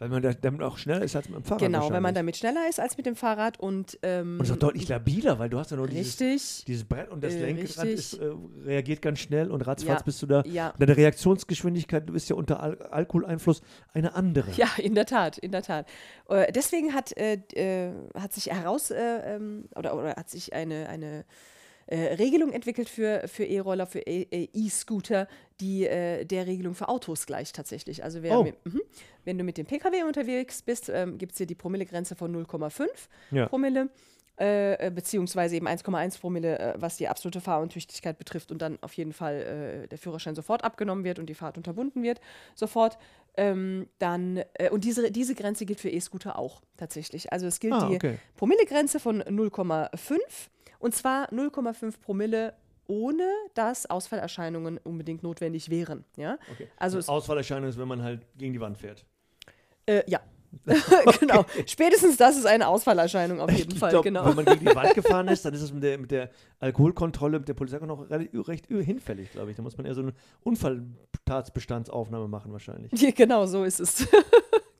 Weil 0.00 0.08
man 0.08 0.22
da, 0.22 0.32
damit 0.32 0.62
auch 0.62 0.78
schneller 0.78 1.02
ist 1.02 1.14
als 1.14 1.28
mit 1.28 1.36
dem 1.36 1.44
Fahrrad. 1.44 1.60
Genau, 1.60 1.92
wenn 1.92 2.02
man 2.02 2.14
damit 2.14 2.36
schneller 2.36 2.68
ist 2.68 2.80
als 2.80 2.96
mit 2.96 3.06
dem 3.06 3.14
Fahrrad 3.14 3.60
und 3.60 3.98
ähm, 4.02 4.38
Und 4.40 4.46
ist 4.46 4.50
auch 4.52 4.56
deutlich 4.56 4.88
labiler, 4.88 5.38
weil 5.38 5.48
du 5.50 5.58
hast 5.58 5.70
ja 5.70 5.76
nur 5.76 5.86
dieses, 5.86 6.18
richtig. 6.20 6.64
dieses 6.64 6.84
Brett 6.84 7.10
und 7.10 7.22
das 7.22 7.34
Äh, 7.34 7.52
Lenkrad 7.52 7.84
ist, 7.86 8.14
äh, 8.14 8.30
reagiert 8.64 9.02
ganz 9.02 9.20
schnell 9.20 9.50
und 9.50 9.60
ratzfatz 9.66 10.00
Ja, 10.00 10.04
bist 10.04 10.22
du 10.22 10.26
da. 10.26 10.42
ja. 10.46 10.72
Deine 10.78 10.96
Reaktionsgeschwindigkeit, 10.96 12.08
du 12.08 12.14
bist 12.14 12.28
ja 12.30 12.34
unter 12.36 12.60
Al 12.60 12.80
Alkoholeinfluss 12.90 13.60
eine 13.92 14.14
andere. 14.14 14.50
Ja, 14.52 14.68
in 14.78 14.94
der 14.94 15.06
Tat, 15.06 15.38
in 15.38 15.52
der 15.52 15.62
Tat. 15.62 15.86
Äh, 16.28 16.50
deswegen 16.50 16.94
hat, 16.94 17.16
äh, 17.16 17.34
äh, 17.52 17.92
hat 18.18 18.32
sich 18.32 18.46
heraus 18.46 18.90
äh, 18.90 19.36
ähm, 19.36 19.66
oder, 19.76 19.94
oder 19.96 20.16
hat 20.16 20.30
sich 20.30 20.52
eine, 20.54 20.88
eine 20.88 21.24
äh, 21.90 22.14
Regelung 22.14 22.52
entwickelt 22.52 22.88
für, 22.88 23.26
für 23.28 23.44
E-Roller, 23.44 23.86
für 23.86 24.00
E- 24.00 24.26
äh, 24.30 24.48
E-Scooter, 24.54 25.28
die 25.60 25.86
äh, 25.86 26.24
der 26.24 26.46
Regelung 26.46 26.74
für 26.74 26.88
Autos 26.88 27.26
gleicht 27.26 27.56
tatsächlich. 27.56 28.02
Also 28.04 28.22
wer 28.22 28.38
Oh. 28.38 28.44
mit, 28.44 28.54
mhm. 28.64 28.80
wenn 29.24 29.36
du 29.36 29.44
mit 29.44 29.58
dem 29.58 29.66
Pkw 29.66 30.04
unterwegs 30.04 30.62
bist, 30.62 30.88
ähm, 30.88 31.18
gibt 31.18 31.32
es 31.32 31.38
hier 31.38 31.46
die 31.46 31.54
Promillegrenze 31.54 32.14
von 32.16 32.32
0,5 32.34 32.86
Ja. 33.32 33.46
Promille. 33.48 33.88
Äh, 34.40 34.86
äh, 34.86 34.90
beziehungsweise 34.90 35.56
eben 35.56 35.68
1,1 35.68 36.18
Promille, 36.18 36.58
äh, 36.58 36.74
was 36.78 36.96
die 36.96 37.08
absolute 37.08 37.42
Fahruntüchtigkeit 37.42 38.16
betrifft 38.16 38.50
und 38.50 38.62
dann 38.62 38.78
auf 38.80 38.94
jeden 38.94 39.12
Fall 39.12 39.82
äh, 39.84 39.86
der 39.86 39.98
Führerschein 39.98 40.34
sofort 40.34 40.64
abgenommen 40.64 41.04
wird 41.04 41.18
und 41.18 41.26
die 41.26 41.34
Fahrt 41.34 41.58
unterbunden 41.58 42.02
wird, 42.02 42.22
sofort. 42.54 42.96
Ähm, 43.36 43.86
dann, 43.98 44.42
äh, 44.54 44.70
und 44.70 44.84
diese, 44.84 45.10
diese 45.10 45.34
Grenze 45.34 45.66
gilt 45.66 45.78
für 45.78 45.90
E-Scooter 45.90 46.38
auch 46.38 46.62
tatsächlich. 46.78 47.30
Also 47.30 47.46
es 47.46 47.60
gilt 47.60 47.74
Ah, 47.74 47.88
die 47.88 47.96
okay. 47.96 48.18
Promillegrenze 48.36 48.98
von 48.98 49.22
0,5 49.22 50.18
und 50.78 50.94
zwar 50.94 51.30
0,5 51.32 52.00
Promille 52.00 52.54
ohne 52.86 53.28
dass 53.52 53.88
Ausfallerscheinungen 53.90 54.78
unbedingt 54.78 55.22
notwendig 55.22 55.68
wären. 55.68 56.06
Ja? 56.16 56.38
Okay. 56.50 56.66
Also 56.78 56.98
Ausfallerscheinung 57.12 57.68
ist, 57.68 57.78
wenn 57.78 57.88
man 57.88 58.02
halt 58.02 58.22
gegen 58.38 58.54
die 58.54 58.60
Wand 58.60 58.78
fährt. 58.78 59.04
äh, 59.86 60.02
ja. 60.10 60.20
genau. 61.20 61.44
Spätestens 61.66 62.16
das 62.16 62.36
ist 62.36 62.46
eine 62.46 62.66
Ausfallerscheinung 62.68 63.40
auf 63.40 63.50
jeden 63.50 63.72
Ich 63.72 63.78
Fall. 63.78 63.90
glaub, 63.90 64.04
genau. 64.04 64.26
Wenn 64.26 64.36
man 64.36 64.44
gegen 64.46 64.66
die 64.66 64.74
Wand 64.74 64.94
gefahren 64.94 65.28
ist, 65.28 65.44
dann 65.44 65.54
ist 65.54 65.62
es 65.62 65.72
mit 65.72 65.82
der, 65.82 65.98
mit 65.98 66.10
der 66.10 66.30
Alkoholkontrolle, 66.58 67.38
mit 67.38 67.48
der 67.48 67.54
Polizei 67.54 67.78
auch 67.80 67.86
noch 67.86 68.10
recht, 68.10 68.66
hinfällig, 68.68 69.32
glaube 69.32 69.50
ich. 69.50 69.56
Da 69.56 69.62
muss 69.62 69.76
man 69.76 69.86
eher 69.86 69.94
so 69.94 70.02
eine 70.02 70.12
Unfalltatsbestandsaufnahme 70.42 72.28
machen 72.28 72.52
wahrscheinlich. 72.52 72.92
Ja, 73.00 73.10
genau, 73.14 73.46
so 73.46 73.64
ist 73.64 73.80
es. 73.80 74.06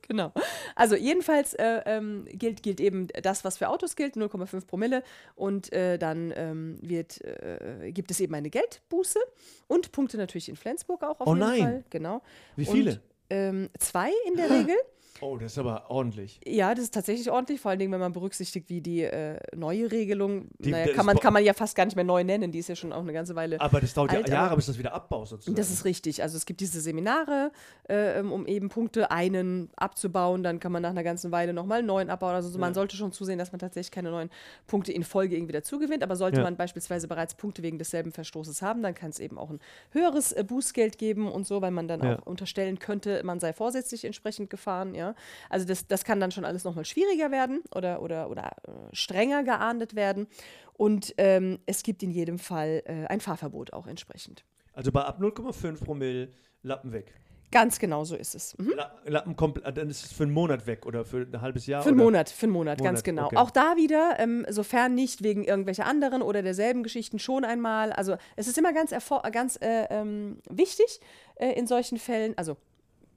genau. 0.07 0.31
Also 0.75 0.95
jedenfalls 0.95 1.53
äh, 1.53 1.81
ähm, 1.85 2.25
gilt, 2.31 2.63
gilt 2.63 2.79
eben 2.79 3.07
das, 3.21 3.43
was 3.43 3.57
für 3.57 3.69
Autos 3.69 3.95
gilt, 3.95 4.15
0,5 4.15 4.65
Promille. 4.67 5.03
Und 5.35 5.71
äh, 5.73 5.97
dann 5.97 6.33
ähm, 6.35 6.77
wird, 6.81 7.21
äh, 7.21 7.91
gibt 7.91 8.11
es 8.11 8.19
eben 8.19 8.33
eine 8.35 8.49
Geldbuße 8.49 9.19
und 9.67 9.91
Punkte 9.91 10.17
natürlich 10.17 10.49
in 10.49 10.55
Flensburg 10.55 11.03
auch 11.03 11.19
auf 11.21 11.27
Oh 11.27 11.35
jeden 11.35 11.39
nein. 11.47 11.59
Fall. 11.61 11.83
Genau. 11.89 12.21
Wie 12.55 12.67
Und, 12.67 12.75
viele? 12.75 13.01
ähm, 13.29 13.69
zwei 13.79 14.11
in 14.27 14.35
der 14.35 14.49
Regel. 14.49 14.75
Oh, 15.21 15.37
das 15.37 15.51
ist 15.53 15.57
aber 15.59 15.89
ordentlich. 15.89 16.39
Ja, 16.45 16.73
das 16.73 16.85
ist 16.85 16.93
tatsächlich 16.93 17.29
ordentlich, 17.29 17.61
vor 17.61 17.69
allen 17.71 17.79
Dingen, 17.79 17.91
wenn 17.91 17.99
man 17.99 18.11
berücksichtigt, 18.11 18.69
wie 18.69 18.81
die 18.81 19.03
äh, 19.03 19.37
neue 19.55 19.91
Regelung, 19.91 20.47
Die- 20.59 20.71
naja, 20.71 20.93
kann 20.93 21.05
man, 21.05 21.17
kann 21.19 21.31
man 21.33 21.43
ja 21.43 21.53
fast 21.53 21.75
gar 21.75 21.85
nicht 21.85 21.95
mehr 21.95 22.03
neu 22.03 22.23
nennen, 22.23 22.51
die 22.51 22.59
ist 22.59 22.67
ja 22.69 22.75
schon 22.75 22.91
auch 22.91 23.01
eine 23.01 23.13
ganze 23.13 23.35
Weile 23.35 23.61
Aber 23.61 23.79
das 23.81 23.93
dauert 23.93 24.11
ja 24.13 24.17
Alt, 24.17 24.29
Jahre, 24.29 24.47
aber- 24.47 24.55
bis 24.57 24.65
das 24.65 24.77
wieder 24.79 24.93
abbaut 24.93 25.27
sozusagen. 25.27 25.55
Das 25.55 25.69
ist 25.69 25.85
richtig. 25.85 26.23
Also 26.23 26.37
es 26.37 26.45
gibt 26.45 26.59
diese 26.59 26.81
Seminare, 26.81 27.51
äh, 27.87 28.19
ähm, 28.19 28.31
um 28.31 28.45
eben 28.47 28.69
Punkte 28.69 29.11
einen 29.11 29.69
abzubauen. 29.75 30.43
Dann 30.43 30.59
kann 30.59 30.71
man 30.71 30.81
nach 30.81 30.89
einer 30.89 31.03
ganzen 31.03 31.31
Weile 31.31 31.53
nochmal 31.53 31.79
einen 31.79 31.87
neuen 31.87 32.09
abbauen. 32.09 32.33
Also 32.33 32.49
so, 32.49 32.57
man 32.57 32.73
sollte 32.73 32.95
schon 32.97 33.11
zusehen, 33.11 33.37
dass 33.37 33.51
man 33.51 33.59
tatsächlich 33.59 33.91
keine 33.91 34.09
neuen 34.11 34.29
Punkte 34.67 34.91
in 34.91 35.03
Folge 35.03 35.35
irgendwie 35.35 35.53
dazu 35.53 35.77
gewinnt. 35.79 36.03
Aber 36.03 36.15
sollte 36.15 36.37
Ja. 36.37 36.43
man 36.43 36.55
beispielsweise 36.57 37.07
bereits 37.07 37.35
Punkte 37.35 37.61
wegen 37.63 37.77
desselben 37.77 38.11
Verstoßes 38.11 38.61
haben, 38.61 38.81
dann 38.81 38.95
kann 38.95 39.11
es 39.11 39.19
eben 39.19 39.37
auch 39.37 39.49
ein 39.51 39.59
höheres 39.91 40.31
äh, 40.31 40.43
Bußgeld 40.43 40.97
geben 40.97 41.31
und 41.31 41.45
so, 41.45 41.61
weil 41.61 41.71
man 41.71 41.87
dann 41.87 42.03
Ja. 42.03 42.19
auch 42.19 42.25
unterstellen 42.25 42.79
könnte, 42.79 43.21
man 43.23 43.39
sei 43.39 43.53
vorsätzlich 43.53 44.03
entsprechend 44.05 44.49
gefahren, 44.49 44.95
ja. 44.95 45.10
Also 45.49 45.65
das, 45.65 45.87
das 45.87 46.03
kann 46.03 46.19
dann 46.19 46.31
schon 46.31 46.45
alles 46.45 46.63
nochmal 46.63 46.85
schwieriger 46.85 47.31
werden 47.31 47.61
oder, 47.73 48.01
oder, 48.01 48.29
oder 48.29 48.51
äh, 48.67 48.95
strenger 48.95 49.43
geahndet 49.43 49.95
werden. 49.95 50.27
Und 50.73 51.13
ähm, 51.17 51.59
es 51.65 51.83
gibt 51.83 52.03
in 52.03 52.11
jedem 52.11 52.39
Fall 52.39 52.83
äh, 52.85 53.05
ein 53.07 53.21
Fahrverbot 53.21 53.73
auch 53.73 53.87
entsprechend. 53.87 54.43
Also 54.73 54.91
bei 54.91 55.03
ab 55.03 55.19
0,5 55.19 55.83
Promille 55.83 56.29
Lappen 56.63 56.91
weg. 56.91 57.13
Ganz 57.51 57.79
genau 57.79 58.05
so 58.05 58.15
ist 58.15 58.33
es. 58.33 58.57
Mhm. 58.57 58.73
La 58.77 58.91
Lappen 59.05 59.35
komplett, 59.35 59.77
dann 59.77 59.89
ist 59.89 60.05
es 60.05 60.13
für 60.13 60.23
einen 60.23 60.31
Monat 60.31 60.67
weg 60.67 60.85
oder 60.85 61.03
für 61.03 61.27
ein 61.31 61.41
halbes 61.41 61.67
Jahr? 61.67 61.83
Für 61.83 61.89
einen? 61.89 61.97
Monat, 61.97 62.29
für 62.29 62.45
einen 62.45 62.53
Monat, 62.53 62.77
ganz 62.77 62.99
Monat, 62.99 63.03
genau. 63.03 63.25
okay. 63.25 63.35
Auch 63.35 63.51
da 63.51 63.75
wieder, 63.75 64.15
ähm, 64.19 64.45
sofern 64.49 64.95
nicht 64.95 65.21
wegen 65.21 65.43
irgendwelcher 65.43 65.85
anderen 65.85 66.21
oder 66.21 66.43
derselben 66.43 66.81
Geschichten 66.81 67.19
schon 67.19 67.43
einmal. 67.43 67.91
Also 67.91 68.15
es 68.37 68.47
ist 68.47 68.57
immer 68.57 68.71
ganz, 68.73 68.95
ganz 69.33 69.57
äh, 69.61 69.85
ähm, 69.89 70.37
wichtig 70.49 71.01
äh, 71.35 71.51
in 71.51 71.67
solchen 71.67 71.97
Fällen, 71.97 72.37
also 72.37 72.55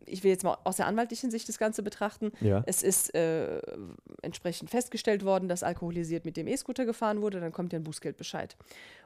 ich 0.07 0.25
will 0.25 0.31
jetzt 0.31 0.45
mal 0.45 0.59
aus 0.65 0.77
der 0.77 0.87
anwaltlichen 0.87 1.31
Sicht 1.31 1.49
das 1.49 1.59
Ganze 1.59 1.83
betrachten. 1.83 2.33
Ja. 2.41 2.63
Es 2.67 2.83
ist 2.83 3.15
äh, 3.15 3.61
entsprechend 4.23 4.71
festgestellt 4.71 5.25
worden, 5.25 5.49
dass 5.49 5.63
alkoholisiert 5.63 6.25
mit 6.25 6.37
dem 6.37 6.47
E-Scooter 6.47 6.85
gefahren 6.85 7.23
wurde, 7.23 7.41
dann 7.41 7.53
kommt 7.53 7.73
ja 7.73 7.79
ein 7.79 7.85
Bußgeldbescheid. 7.85 8.57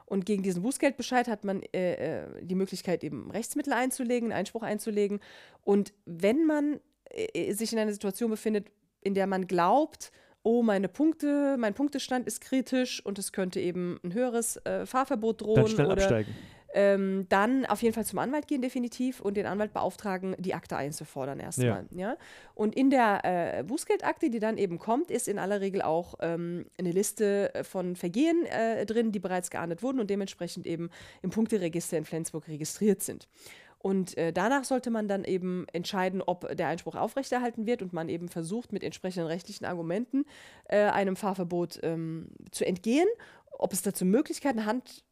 Und 0.05 0.25
gegen 0.25 0.43
diesen 0.43 0.63
Bußgeldbescheid 0.63 1.27
hat 1.27 1.43
man 1.43 1.61
äh, 1.73 2.23
äh, 2.23 2.27
die 2.41 2.55
Möglichkeit, 2.55 3.03
eben 3.03 3.29
Rechtsmittel 3.31 3.73
einzulegen, 3.73 4.31
Einspruch 4.31 4.63
einzulegen. 4.63 5.19
Und 5.63 5.93
wenn 6.05 6.45
man 6.45 6.79
äh, 7.09 7.53
sich 7.53 7.73
in 7.73 7.79
einer 7.79 7.93
Situation 7.93 8.31
befindet, 8.31 8.67
in 9.01 9.13
der 9.13 9.27
man 9.27 9.47
glaubt, 9.47 10.11
oh, 10.43 10.63
meine 10.63 10.87
Punkte, 10.87 11.57
mein 11.59 11.73
Punktestand 11.73 12.27
ist 12.27 12.41
kritisch 12.41 13.05
und 13.05 13.19
es 13.19 13.31
könnte 13.31 13.59
eben 13.59 13.99
ein 14.03 14.13
höheres 14.13 14.57
äh, 14.65 14.85
Fahrverbot 14.85 15.41
drohen 15.41 15.55
Dann 15.55 15.67
schnell 15.67 15.85
oder 15.85 16.01
absteigen. 16.01 16.35
Ähm, 16.73 17.25
dann 17.29 17.65
auf 17.65 17.81
jeden 17.81 17.93
Fall 17.93 18.05
zum 18.05 18.19
Anwalt 18.19 18.47
gehen, 18.47 18.61
definitiv, 18.61 19.21
und 19.21 19.37
den 19.37 19.45
Anwalt 19.45 19.73
beauftragen, 19.73 20.35
die 20.37 20.53
Akte 20.53 20.77
einzufordern 20.77 21.39
erstmal. 21.39 21.85
Ja. 21.91 22.17
Und 22.55 22.75
in 22.75 22.89
der 22.89 23.21
äh, 23.23 23.63
Bußgeldakte, 23.63 24.29
die 24.29 24.39
dann 24.39 24.57
eben 24.57 24.79
kommt, 24.79 25.11
ist 25.11 25.27
in 25.27 25.39
aller 25.39 25.61
Regel 25.61 25.81
auch 25.81 26.15
ähm, 26.21 26.65
eine 26.77 26.91
Liste 26.91 27.51
von 27.63 27.95
Vergehen 27.95 28.45
äh, 28.45 28.85
drin, 28.85 29.11
die 29.11 29.19
bereits 29.19 29.49
geahndet 29.49 29.81
wurden 29.83 29.99
und 29.99 30.09
dementsprechend 30.09 30.67
eben 30.67 30.89
im 31.21 31.29
Punkteregister 31.29 31.97
in 31.97 32.05
Flensburg 32.05 32.47
registriert 32.47 33.01
sind. 33.01 33.27
Und 33.81 34.17
äh, 34.17 34.33
danach 34.33 34.65
sollte 34.65 34.91
man 34.91 35.07
dann 35.07 35.23
eben 35.23 35.65
entscheiden, 35.71 36.21
ob 36.21 36.55
der 36.55 36.67
Einspruch 36.67 36.95
aufrechterhalten 36.95 37.65
wird 37.65 37.81
und 37.81 37.93
man 37.93 38.09
eben 38.09 38.27
versucht, 38.27 38.73
mit 38.73 38.83
entsprechenden 38.83 39.27
rechtlichen 39.27 39.65
Argumenten 39.65 40.25
äh, 40.65 40.81
einem 40.81 41.15
Fahrverbot 41.15 41.79
ähm, 41.83 42.27
zu 42.51 42.65
entgehen. 42.65 43.07
Ob 43.57 43.71
es 43.71 43.81
dazu 43.81 44.05
Möglichkeiten, 44.05 44.65
Hand, 44.65 45.05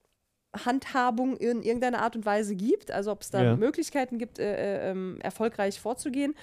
Handhabung 0.65 1.37
in 1.37 1.61
irgendeiner 1.61 2.01
Art 2.01 2.15
und 2.15 2.25
Weise 2.25 2.55
gibt, 2.55 2.91
also 2.91 3.11
ob 3.11 3.21
es 3.21 3.29
da 3.29 3.43
Ja. 3.43 3.55
Möglichkeiten 3.55 4.17
gibt, 4.17 4.39
äh, 4.39 4.87
äh, 4.87 4.91
ähm, 4.91 5.17
erfolgreich 5.21 5.79
vorzugehen. 5.79 6.35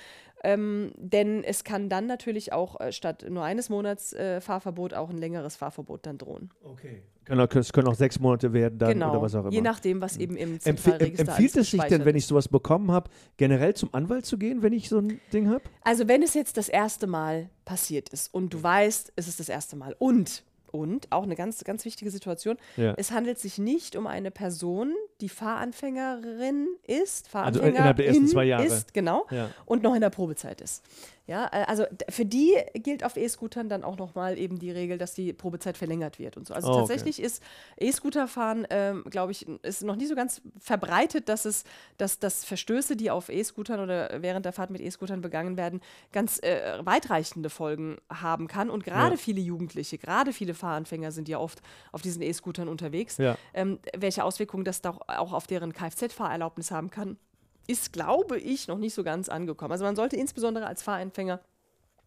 Ähm, 0.43 0.93
denn 0.99 1.43
es 1.43 1.65
kann 1.65 1.89
dann 1.89 2.07
natürlich 2.07 2.53
auch 2.53 2.79
äh, 2.79 2.93
statt 2.93 3.25
nur 3.31 3.45
eines 3.45 3.71
Monats 3.71 4.13
äh, 4.13 4.43
Fahrverbot 4.43 4.93
auch 4.93 5.09
ein 5.09 5.17
längeres 5.17 5.57
Fahrverbot 5.57 6.05
dann 6.05 6.19
drohen. 6.19 6.51
Okay. 6.63 7.03
Können 7.25 7.41
auch, 7.41 7.55
es 7.55 7.73
können 7.73 7.89
auch 7.89 7.95
sechs 7.95 8.21
Monate 8.21 8.53
werden 8.53 8.79
dann 8.79 8.93
genau, 8.93 9.11
oder 9.13 9.23
was 9.23 9.35
auch 9.35 9.41
immer. 9.45 9.51
je 9.51 9.63
nachdem, 9.63 10.03
was 10.03 10.19
eben 10.19 10.37
im 10.37 10.61
Zentralregister 10.61 11.23
empfiehlt 11.23 11.55
alles 11.55 11.67
es 11.67 11.71
sich 11.71 11.83
denn, 11.85 12.05
wenn 12.05 12.17
ich 12.17 12.27
sowas 12.27 12.49
bekommen 12.49 12.93
habe, 12.93 13.09
generell 13.39 13.73
zum 13.73 13.89
Anwalt 13.95 14.27
zu 14.27 14.37
gehen, 14.37 14.63
wenn 14.63 14.75
ich 14.75 14.91
so 14.91 14.99
ein 14.99 15.19
Ding 15.33 15.49
habe? 15.49 15.63
Also 15.83 16.07
wenn 16.09 16.23
es 16.23 16.35
jetzt 16.35 16.59
das 16.59 16.69
erste 16.69 17.07
Mal 17.07 17.49
passiert 17.65 18.11
ist 18.11 18.35
und 18.35 18.53
du 18.53 18.63
weißt, 18.63 19.15
es 19.17 19.27
ist 19.29 19.41
das 19.41 19.49
erste 19.49 19.77
Mal 19.77 19.97
und 19.99 20.45
und 20.75 21.11
auch 21.13 21.23
eine 21.23 21.37
ganz 21.37 21.63
ganz 21.65 21.85
wichtige 21.85 22.11
Situation, 22.11 22.57
Ja. 22.77 22.95
es 22.97 23.13
handelt 23.13 23.39
sich 23.39 23.59
nicht 23.59 23.95
um 23.97 24.07
eine 24.07 24.31
Person, 24.31 24.93
die 25.21 25.29
Fahranfängerin 25.29 26.67
ist, 26.87 27.27
Also 27.27 27.29
Fahranfängerin 27.31 27.75
innerhalb 27.77 27.97
der 27.97 28.07
ersten 28.09 28.27
zwei 28.29 28.45
Jahre. 28.45 28.65
ist, 28.65 28.93
genau, 28.95 29.27
Ja. 29.31 29.51
und 29.67 29.83
noch 29.83 29.95
in 29.95 30.01
der 30.01 30.11
Probezeit 30.11 30.61
ist. 30.61 30.83
Ja, 31.27 31.47
äh, 31.53 31.65
also 31.67 31.87
für 32.11 32.27
die 32.27 32.55
gilt 32.75 33.03
auf 33.03 33.17
E-Scootern 33.17 33.71
dann 33.71 33.83
auch 33.83 33.97
nochmal 33.97 34.37
eben 34.39 34.59
die 34.59 34.71
Regel, 34.71 34.99
dass 34.99 35.15
die 35.15 35.33
Probezeit 35.33 35.79
verlängert 35.79 36.19
wird 36.19 36.37
und 36.37 36.47
so. 36.47 36.53
Also 36.53 36.69
Oh, 36.69 36.71
okay. 36.73 36.81
tatsächlich 36.81 37.19
ist 37.23 37.43
E-Scooter-Fahren, 37.81 38.67
ähm, 38.69 39.05
glaube 39.09 39.33
ich, 39.33 39.49
ist 39.63 39.83
noch 39.85 39.97
nie 39.97 40.05
so 40.07 40.15
ganz 40.15 40.43
verbreitet, 40.59 41.31
dass 41.31 41.47
es, 41.47 41.65
dass, 41.97 42.19
dass 42.19 42.45
Verstöße, 42.45 42.95
die 42.97 43.11
auf 43.11 43.31
E-Scootern 43.31 43.81
oder 43.81 44.21
während 44.21 44.45
der 44.45 44.53
Fahrt 44.53 44.69
mit 44.71 44.83
E-Scootern 44.83 45.23
begangen 45.23 45.57
werden, 45.57 45.81
ganz 46.13 46.39
äh, 46.43 46.79
weitreichende 46.85 47.49
Folgen 47.49 47.97
haben 48.13 48.47
kann. 48.47 48.69
Und 48.69 48.85
gerade 48.85 49.13
Ja. 49.15 49.17
viele 49.17 49.41
Jugendliche, 49.41 49.97
gerade 49.97 50.33
viele 50.35 50.53
Fahranfänger 50.65 51.13
sind 51.13 51.29
ja 51.29 51.39
oft 51.39 51.61
auf 51.93 52.01
diesen 52.01 52.23
E-Scootern 52.23 52.69
unterwegs. 52.69 53.19
Ja. 53.19 53.37
Ähm, 53.53 53.79
welche 53.95 54.25
Auswirkungen 54.25 54.65
das 54.65 54.81
doch 54.81 55.03
auch 55.09 55.35
auf 55.35 55.47
deren 55.47 55.75
Kfz-Fahrerlaubnis 55.75 56.71
haben 56.71 56.91
kann, 56.91 57.19
ist, 57.67 57.93
glaube 57.93 58.39
ich, 58.39 58.67
noch 58.67 58.79
nicht 58.79 58.95
so 58.95 59.05
ganz 59.05 59.29
angekommen. 59.29 59.73
Also 59.73 59.85
man 59.85 59.95
sollte 59.95 60.17
insbesondere 60.17 60.67
als 60.67 60.83
Fahranfänger 60.83 61.41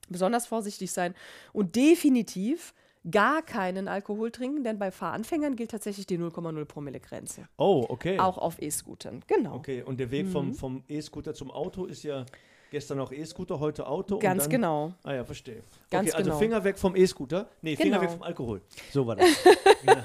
besonders 0.09 0.47
vorsichtig 0.47 0.91
sein 0.91 1.13
und 1.53 1.75
definitiv 1.75 2.73
gar 3.09 3.43
keinen 3.43 3.87
Alkohol 3.87 4.31
trinken, 4.31 4.63
denn 4.63 4.79
bei 4.79 4.89
Fahranfängern 4.89 5.55
gilt 5.55 5.71
tatsächlich 5.71 6.07
die 6.07 6.17
0,0 6.17 6.65
Promille 6.65 6.99
Grenze. 6.99 7.47
Oh, 7.57 7.85
okay. 7.87 8.19
Auch 8.19 8.39
auf 8.39 8.59
E-Scootern. 8.59 9.23
Genau. 9.27 9.55
Okay, 9.55 9.83
und 9.83 9.99
der 9.99 10.09
Weg 10.09 10.27
vom, 10.27 10.55
vom 10.55 10.83
E-Scooter 10.87 11.35
zum 11.35 11.51
Auto 11.51 11.85
ist 11.85 12.03
ja 12.03 12.25
gestern 12.71 12.97
noch 12.97 13.11
E-Scooter, 13.11 13.59
heute 13.59 13.87
Auto. 13.87 14.19
Ganz 14.19 14.43
dann, 14.43 14.51
genau. 14.51 14.93
Ah 15.03 15.13
ja, 15.13 15.23
verstehe. 15.23 15.61
Ganz 15.89 16.09
okay, 16.09 16.17
also 16.17 16.29
genau. 16.31 16.39
Finger 16.39 16.63
weg 16.63 16.77
vom 16.77 16.95
E-Scooter. 16.95 17.47
Nee, 17.61 17.75
Finger 17.75 17.97
Genau. 17.97 18.01
weg 18.01 18.11
vom 18.11 18.23
Alkohol. 18.23 18.61
So 18.91 19.05
war 19.05 19.15
das. 19.15 19.27
genau. 19.85 20.03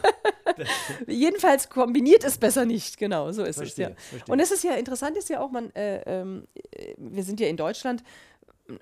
Jedenfalls 1.07 1.69
kombiniert 1.69 2.25
es 2.25 2.39
besser 2.39 2.65
nicht, 2.65 2.99
genau, 2.99 3.33
so 3.33 3.43
ist 3.43 3.57
Verstehe, 3.57 3.87
es 3.87 3.91
ja. 3.91 3.97
verstehe. 4.19 4.33
Und 4.33 4.41
es 4.41 4.51
ist 4.51 4.65
ja 4.65 4.75
interessant, 4.75 5.17
ist 5.17 5.29
ja 5.29 5.41
auch, 5.41 5.51
man, 5.51 5.75
äh, 5.75 6.03
ähm, 6.07 6.47
äh, 6.73 6.95
wir 6.99 7.25
sind 7.25 7.41
ja 7.41 7.49
in 7.49 7.57
Deutschland, 7.57 8.03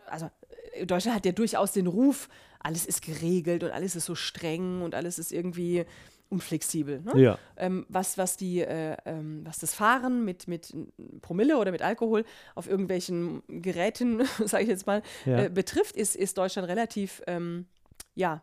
also 0.07 0.31
äh, 0.73 0.87
Deutschland 0.87 1.17
hat 1.17 1.27
ja 1.27 1.33
durchaus 1.33 1.73
den 1.73 1.87
Ruf, 1.87 2.29
alles 2.59 2.87
ist 2.87 3.03
geregelt 3.03 3.63
und 3.63 3.71
alles 3.71 3.97
ist 3.97 4.07
so 4.07 4.15
streng 4.15 4.83
und 4.83 4.95
alles 4.95 5.19
ist 5.19 5.33
irgendwie 5.33 5.85
unflexibel. 6.31 7.03
Ne? 7.03 7.21
Ja. 7.21 7.39
ähm, 7.57 7.85
was, 7.89 8.17
was, 8.17 8.37
die, 8.37 8.61
äh, 8.61 8.97
ähm, 9.05 9.43
was 9.45 9.59
das 9.59 9.75
Fahren 9.75 10.25
mit, 10.25 10.49
mit 10.49 10.73
Promille 11.21 11.59
oder 11.59 11.73
mit 11.73 11.83
Alkohol 11.83 12.25
auf 12.55 12.69
irgendwelchen 12.69 13.43
Geräten, 13.49 14.23
sage 14.47 14.63
ich 14.65 14.69
jetzt 14.71 14.87
mal, 14.87 15.03
Ja. 15.27 15.45
äh, 15.45 15.49
betrifft, 15.51 15.97
ist, 15.97 16.17
ist 16.17 16.39
Deutschland 16.39 16.69
relativ 16.69 17.21
ähm, 17.27 17.67
ja, 18.15 18.43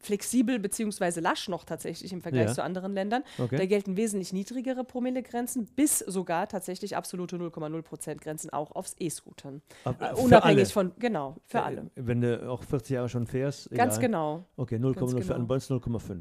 flexibel 0.00 0.60
beziehungsweise 0.60 1.18
lasch 1.20 1.48
noch 1.48 1.64
tatsächlich 1.64 2.12
im 2.12 2.22
Vergleich 2.22 2.46
Ja. 2.46 2.54
zu 2.54 2.62
anderen 2.62 2.94
Ländern. 2.94 3.24
Okay. 3.36 3.56
Da 3.56 3.66
gelten 3.66 3.96
wesentlich 3.96 4.32
niedrigere 4.32 4.84
Promillegrenzen, 4.84 5.66
bis 5.74 5.98
sogar 5.98 6.46
tatsächlich 6.48 6.96
absolute 6.96 7.36
0,0 7.36 7.82
Prozent 7.82 8.20
Grenzen 8.20 8.50
auch 8.50 8.70
aufs 8.76 8.94
E-Scootern. 9.00 9.62
Äh, 9.84 9.90
äh, 9.90 10.14
für 10.14 10.16
unabhängig 10.22 10.72
von, 10.72 10.92
genau, 11.00 11.36
für 11.46 11.62
alle. 11.64 11.90
Wenn 11.96 12.20
du 12.20 12.48
auch 12.48 12.62
40 12.62 12.90
Jahre 12.90 13.08
schon 13.08 13.26
fährst. 13.26 13.68
Ganz 13.72 13.94
egal. 13.94 14.06
genau. 14.06 14.44
Okay, 14.56 14.76
0,0 14.76 14.94
Ganz 14.94 15.12
für 15.14 15.18
genau. 15.20 15.34
alle, 15.34 15.44
bei 15.44 15.54
uns 15.56 15.68
0,5. 15.68 16.20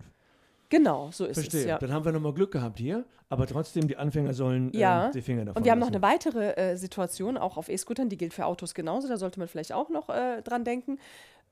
Genau, 0.78 1.10
so 1.12 1.26
ist 1.26 1.36
Verstehe. 1.36 1.62
es. 1.62 1.68
Ja. 1.68 1.78
Dann 1.78 1.94
haben 1.94 2.04
wir 2.06 2.12
nochmal 2.12 2.34
Glück 2.34 2.52
gehabt 2.52 2.78
hier, 2.80 3.06
aber 3.30 3.48
trotzdem, 3.48 3.88
die 3.88 3.96
Anfänger 3.98 4.34
sollen 4.34 4.74
äh, 4.74 4.78
Ja. 4.78 5.10
die 5.12 5.22
Finger 5.22 5.46
davon 5.46 5.58
Und 5.60 5.64
wir 5.66 5.72
haben 5.72 5.80
noch 5.80 5.88
lassen. 5.92 6.04
eine 6.04 6.14
weitere 6.14 6.52
äh, 6.56 6.76
Situation, 6.76 7.38
auch 7.38 7.58
auf 7.58 7.70
E-Scootern, 7.70 8.10
die 8.10 8.18
gilt 8.18 8.34
für 8.34 8.46
Autos 8.46 8.74
genauso, 8.74 9.08
da 9.08 9.18
sollte 9.18 9.40
man 9.40 9.48
vielleicht 9.48 9.72
auch 9.74 9.90
noch 9.90 10.10
äh, 10.10 10.42
dran 10.42 10.64
denken. 10.66 11.00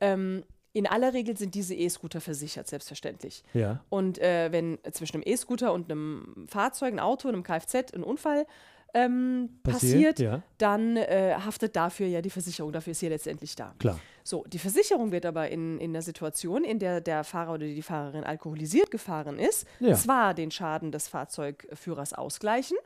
Ähm, 0.00 0.42
in 0.74 0.86
aller 0.88 1.12
Regel 1.14 1.36
sind 1.36 1.54
diese 1.54 1.74
E-Scooter 1.74 2.20
versichert, 2.20 2.66
selbstverständlich. 2.68 3.44
Ja. 3.54 3.80
Und 3.90 4.18
äh, 4.18 4.50
wenn 4.50 4.78
zwischen 4.92 5.16
einem 5.16 5.24
E-Scooter 5.26 5.72
und 5.72 5.90
einem 5.90 6.46
Fahrzeug, 6.48 6.88
einem 6.88 6.98
Auto, 6.98 7.28
einem 7.28 7.44
Kfz 7.44 7.94
ein 7.94 8.02
Unfall 8.02 8.44
ähm, 8.92 9.50
Passiert, 9.62 10.16
passiert, 10.16 10.18
ja. 10.20 10.42
dann 10.58 10.96
äh, 10.96 11.34
haftet 11.44 11.76
dafür 11.76 12.06
ja 12.08 12.20
die 12.22 12.30
Versicherung. 12.30 12.72
Dafür 12.72 12.90
ist 12.90 13.00
sie 13.00 13.08
letztendlich 13.08 13.56
da. 13.56 13.74
Klar. 13.78 13.98
So, 14.26 14.42
die 14.48 14.58
Versicherung 14.58 15.12
wird 15.12 15.26
aber 15.26 15.50
in, 15.50 15.78
in 15.80 15.92
der 15.92 16.00
Situation, 16.02 16.64
in 16.64 16.78
der 16.78 17.02
der 17.02 17.24
Fahrer 17.24 17.52
oder 17.52 17.66
die 17.66 17.82
Fahrerin 17.82 18.24
alkoholisiert 18.24 18.90
gefahren 18.90 19.38
ist, 19.38 19.66
Ja. 19.80 19.94
zwar 19.94 20.32
den 20.32 20.50
Schaden 20.50 20.90
des 20.92 21.08
Fahrzeugführers 21.08 22.14
ausgleichen, 22.14 22.78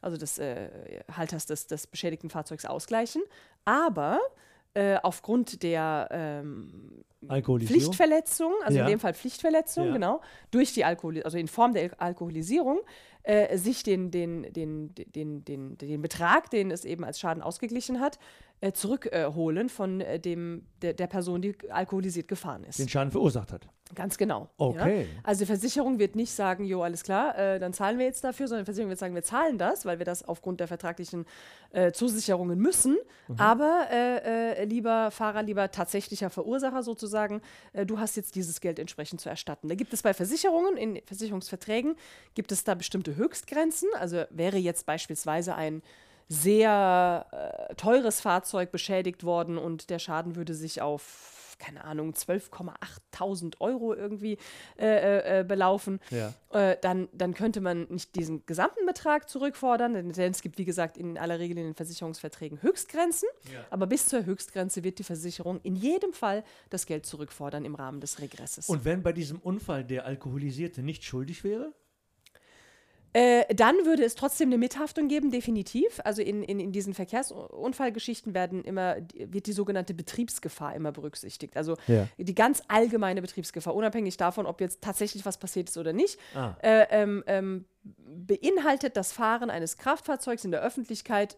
also 0.00 0.16
des 0.16 0.38
äh, 0.38 0.68
Halters 1.14 1.44
des, 1.44 1.66
des 1.66 1.86
beschädigten 1.86 2.30
Fahrzeugs 2.30 2.64
ausgleichen, 2.64 3.22
aber 3.66 4.18
äh, 4.74 4.96
aufgrund 5.02 5.62
der 5.62 6.08
ähm. 6.10 7.02
Pflichtverletzung, 7.28 8.52
also 8.64 8.78
Ja. 8.78 8.84
in 8.84 8.90
dem 8.92 9.00
Fall 9.00 9.12
Pflichtverletzung, 9.14 9.86
Ja. 9.88 9.92
genau, 9.94 10.20
durch 10.50 10.72
die 10.74 10.84
Alkohol, 10.84 11.22
also 11.24 11.38
in 11.38 11.48
Form 11.48 11.72
der 11.72 11.82
Al- 11.84 11.96
Alkoholisierung, 11.98 12.78
äh, 13.24 13.56
sich 13.58 13.82
den, 13.82 14.10
den, 14.12 14.52
den, 14.52 14.94
den, 14.94 15.44
den, 15.44 15.76
den 15.78 16.02
Betrag, 16.02 16.50
den 16.50 16.70
es 16.70 16.84
eben 16.84 17.04
als 17.04 17.18
Schaden 17.18 17.42
ausgeglichen 17.42 17.98
hat, 18.00 18.18
äh, 18.60 18.72
zurückholen 18.72 19.66
äh, 19.66 19.70
von 19.70 20.00
äh, 20.00 20.18
dem, 20.18 20.66
der, 20.80 20.94
der 20.94 21.06
Person, 21.06 21.42
die 21.42 21.54
alkoholisiert 21.70 22.26
gefahren 22.26 22.64
ist. 22.64 22.78
Den 22.78 22.88
Schaden 22.88 23.10
verursacht 23.10 23.52
hat. 23.52 23.68
Ganz 23.94 24.16
genau. 24.18 24.48
Okay. 24.56 25.02
Ja? 25.02 25.20
Also 25.22 25.40
die 25.40 25.46
Versicherung 25.46 25.98
wird 25.98 26.16
nicht 26.16 26.32
sagen, 26.32 26.64
jo, 26.64 26.82
alles 26.82 27.04
klar, 27.04 27.38
äh, 27.38 27.60
dann 27.60 27.72
zahlen 27.72 27.98
wir 27.98 28.06
jetzt 28.06 28.24
dafür, 28.24 28.48
sondern 28.48 28.64
die 28.64 28.66
Versicherung 28.66 28.88
wird 28.88 28.98
sagen, 28.98 29.14
wir 29.14 29.22
zahlen 29.22 29.58
das, 29.58 29.84
weil 29.84 29.98
wir 29.98 30.06
das 30.06 30.26
aufgrund 30.26 30.58
der 30.58 30.68
vertraglichen 30.68 31.26
äh, 31.70 31.92
Zusicherungen 31.92 32.58
müssen. 32.58 32.96
Mhm. 33.28 33.36
Aber 33.38 33.86
äh, 33.92 34.64
lieber 34.64 35.10
Fahrer, 35.10 35.42
lieber 35.42 35.70
tatsächlicher 35.70 36.30
Verursacher 36.30 36.82
sozusagen, 36.82 37.42
du 37.86 37.98
hast 37.98 38.16
jetzt 38.16 38.34
dieses 38.34 38.60
Geld 38.60 38.78
entsprechend 38.78 39.20
zu 39.20 39.28
erstatten. 39.28 39.68
Da 39.68 39.74
gibt 39.74 39.92
es 39.92 40.02
bei 40.02 40.14
Versicherungen, 40.14 40.76
in 40.76 41.00
Versicherungsverträgen, 41.04 41.96
gibt 42.34 42.52
es 42.52 42.64
da 42.64 42.74
bestimmte 42.74 43.16
Höchstgrenzen. 43.16 43.88
Also 43.98 44.24
wäre 44.30 44.56
jetzt 44.56 44.86
beispielsweise 44.86 45.54
ein 45.54 45.82
sehr 46.28 47.26
äh, 47.70 47.74
teures 47.76 48.20
Fahrzeug 48.20 48.72
beschädigt 48.72 49.24
worden 49.24 49.58
und 49.58 49.90
der 49.90 49.98
Schaden 49.98 50.36
würde 50.36 50.54
sich 50.54 50.82
auf 50.82 51.32
keine 51.58 51.84
Ahnung, 51.84 52.12
12,8.000 52.12 53.60
Euro 53.60 53.94
irgendwie 53.94 54.38
äh, 54.78 55.40
äh, 55.40 55.44
belaufen, 55.44 56.00
Ja. 56.10 56.32
äh, 56.52 56.76
dann, 56.80 57.08
dann 57.12 57.34
könnte 57.34 57.60
man 57.60 57.86
nicht 57.88 58.14
diesen 58.14 58.44
gesamten 58.46 58.84
Betrag 58.86 59.28
zurückfordern, 59.28 59.94
denn, 59.94 60.12
denn 60.12 60.32
es 60.32 60.42
gibt, 60.42 60.58
wie 60.58 60.64
gesagt, 60.64 60.96
in 60.98 61.18
aller 61.18 61.38
Regel 61.38 61.58
in 61.58 61.64
den 61.64 61.74
Versicherungsverträgen 61.74 62.62
Höchstgrenzen, 62.62 63.28
aber 63.70 63.86
bis 63.86 64.06
zur 64.06 64.24
Höchstgrenze 64.24 64.84
wird 64.84 64.98
die 64.98 65.04
Versicherung 65.04 65.60
in 65.62 65.76
jedem 65.76 66.12
Fall 66.12 66.44
das 66.70 66.86
Geld 66.86 67.06
zurückfordern 67.06 67.64
im 67.64 67.74
Rahmen 67.74 68.00
des 68.00 68.20
Regresses. 68.20 68.68
Und 68.68 68.84
wenn 68.84 69.02
bei 69.02 69.12
diesem 69.12 69.38
Unfall 69.38 69.84
der 69.84 70.04
Alkoholisierte 70.04 70.82
nicht 70.82 71.04
schuldig 71.04 71.44
wäre? 71.44 71.72
Äh, 73.16 73.54
dann 73.54 73.74
würde 73.86 74.04
es 74.04 74.14
trotzdem 74.14 74.50
eine 74.50 74.58
Mithaftung 74.58 75.08
geben, 75.08 75.30
definitiv. 75.30 76.00
Also 76.04 76.20
in, 76.20 76.42
in, 76.42 76.60
in 76.60 76.70
diesen 76.70 76.92
Verkehrsunfallgeschichten 76.92 78.34
werden 78.34 78.62
immer, 78.62 78.96
wird 79.14 79.46
die 79.46 79.52
sogenannte 79.52 79.94
Betriebsgefahr 79.94 80.74
immer 80.74 80.92
berücksichtigt. 80.92 81.56
Also 81.56 81.76
Ja. 81.86 82.08
die 82.18 82.34
ganz 82.34 82.62
allgemeine 82.68 83.22
Betriebsgefahr, 83.22 83.74
unabhängig 83.74 84.18
davon, 84.18 84.44
ob 84.44 84.60
jetzt 84.60 84.82
tatsächlich 84.82 85.24
was 85.24 85.38
passiert 85.38 85.70
ist 85.70 85.78
oder 85.78 85.94
nicht, 85.94 86.18
Ah. 86.34 86.56
äh, 86.62 86.86
ähm, 86.90 87.24
ähm, 87.26 87.64
beinhaltet 87.94 88.96
das 88.96 89.12
Fahren 89.12 89.50
eines 89.50 89.76
Kraftfahrzeugs 89.76 90.44
in 90.44 90.50
der 90.50 90.62
Öffentlichkeit, 90.62 91.36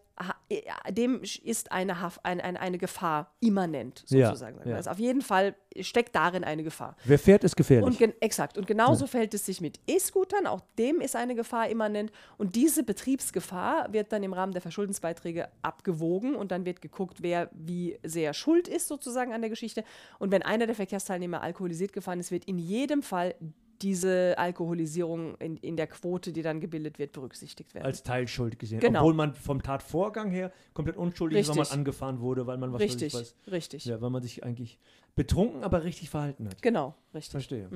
äh, 0.49 0.93
dem 0.93 1.23
ist 1.23 1.71
eine, 1.71 1.97
ein, 2.23 2.41
ein, 2.41 2.57
eine 2.57 2.79
Gefahr 2.79 3.35
immanent, 3.41 4.05
Ja, 4.09 4.29
sozusagen. 4.29 4.55
sagen 4.57 4.65
wir. 4.65 4.71
ja. 4.73 4.77
Also 4.77 4.91
auf 4.91 4.99
jeden 4.99 5.21
Fall 5.23 5.55
steckt 5.81 6.15
darin 6.15 6.45
eine 6.45 6.63
Gefahr. 6.65 6.97
Wer 7.05 7.19
fährt, 7.19 7.45
ist 7.45 7.57
gefährlich. 7.57 8.01
Und 8.01 8.15
exakt. 8.23 8.57
Und 8.59 8.67
genauso 8.67 9.07
verhält 9.07 9.35
es 9.35 9.47
sich 9.47 9.61
mit 9.61 9.79
E-Scootern. 9.87 10.47
Auch 10.47 10.61
dem 10.79 11.01
ist 11.01 11.15
eine 11.15 11.35
Gefahr 11.35 11.69
immanent. 11.69 12.11
Und 12.37 12.57
diese 12.57 12.83
Betriebsgefahr 12.83 13.93
wird 13.93 14.13
dann 14.13 14.23
im 14.23 14.33
Rahmen 14.33 14.53
der 14.53 14.63
Verschuldensbeiträge 14.63 15.49
abgewogen 15.63 16.35
und 16.35 16.51
dann 16.51 16.65
wird 16.65 16.81
geguckt, 16.81 17.19
wer 17.21 17.51
wie 17.53 17.99
sehr 18.03 18.33
schuld 18.35 18.67
ist 18.67 18.89
sozusagen 18.89 19.33
an 19.33 19.41
der 19.43 19.51
Geschichte. 19.51 19.85
Und 20.19 20.33
wenn 20.33 20.43
einer 20.43 20.67
der 20.67 20.75
Verkehrsteilnehmer 20.75 21.43
alkoholisiert 21.43 21.93
gefahren 21.93 22.19
ist, 22.21 22.31
wird 22.31 22.47
in 22.47 22.59
jedem 22.59 23.03
Fall 23.03 23.35
diese 23.83 24.37
Alkoholisierung 24.39 25.37
in, 25.37 25.57
in 25.59 25.77
der 25.77 25.87
Quote, 25.87 26.33
die 26.33 26.43
dann 26.43 26.61
gebildet 26.61 26.99
wird, 26.99 27.13
berücksichtigt 27.13 27.75
werden. 27.75 27.87
als 27.87 28.03
Teilschuld 28.03 28.59
gesehen. 28.59 28.81
Genau. 28.81 29.01
Obwohl 29.01 29.15
man 29.15 29.35
vom 29.35 29.63
Tatvorgang 29.63 30.31
her 30.31 30.53
komplett 30.75 30.97
unschuldig 30.97 31.41
ist, 31.41 31.49
weil 31.49 31.57
man 31.57 31.67
angefahren 31.67 32.21
wurde, 32.21 32.47
weil 32.47 32.59
man 32.59 32.73
was 32.73 32.81
richtig, 32.81 33.15
was. 33.15 33.35
richtig. 33.51 33.85
Ja, 33.85 34.01
weil 34.01 34.11
man 34.11 34.23
sich 34.23 34.45
eigentlich 34.45 34.79
betrunken, 35.15 35.63
aber 35.63 35.85
richtig 35.85 36.11
verhalten 36.11 36.49
hat. 36.49 36.61
Genau, 36.63 36.95
richtig. 37.15 37.33
Verstehe. 37.33 37.69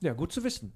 Ja, 0.00 0.14
gut 0.14 0.32
zu 0.32 0.44
wissen. 0.44 0.72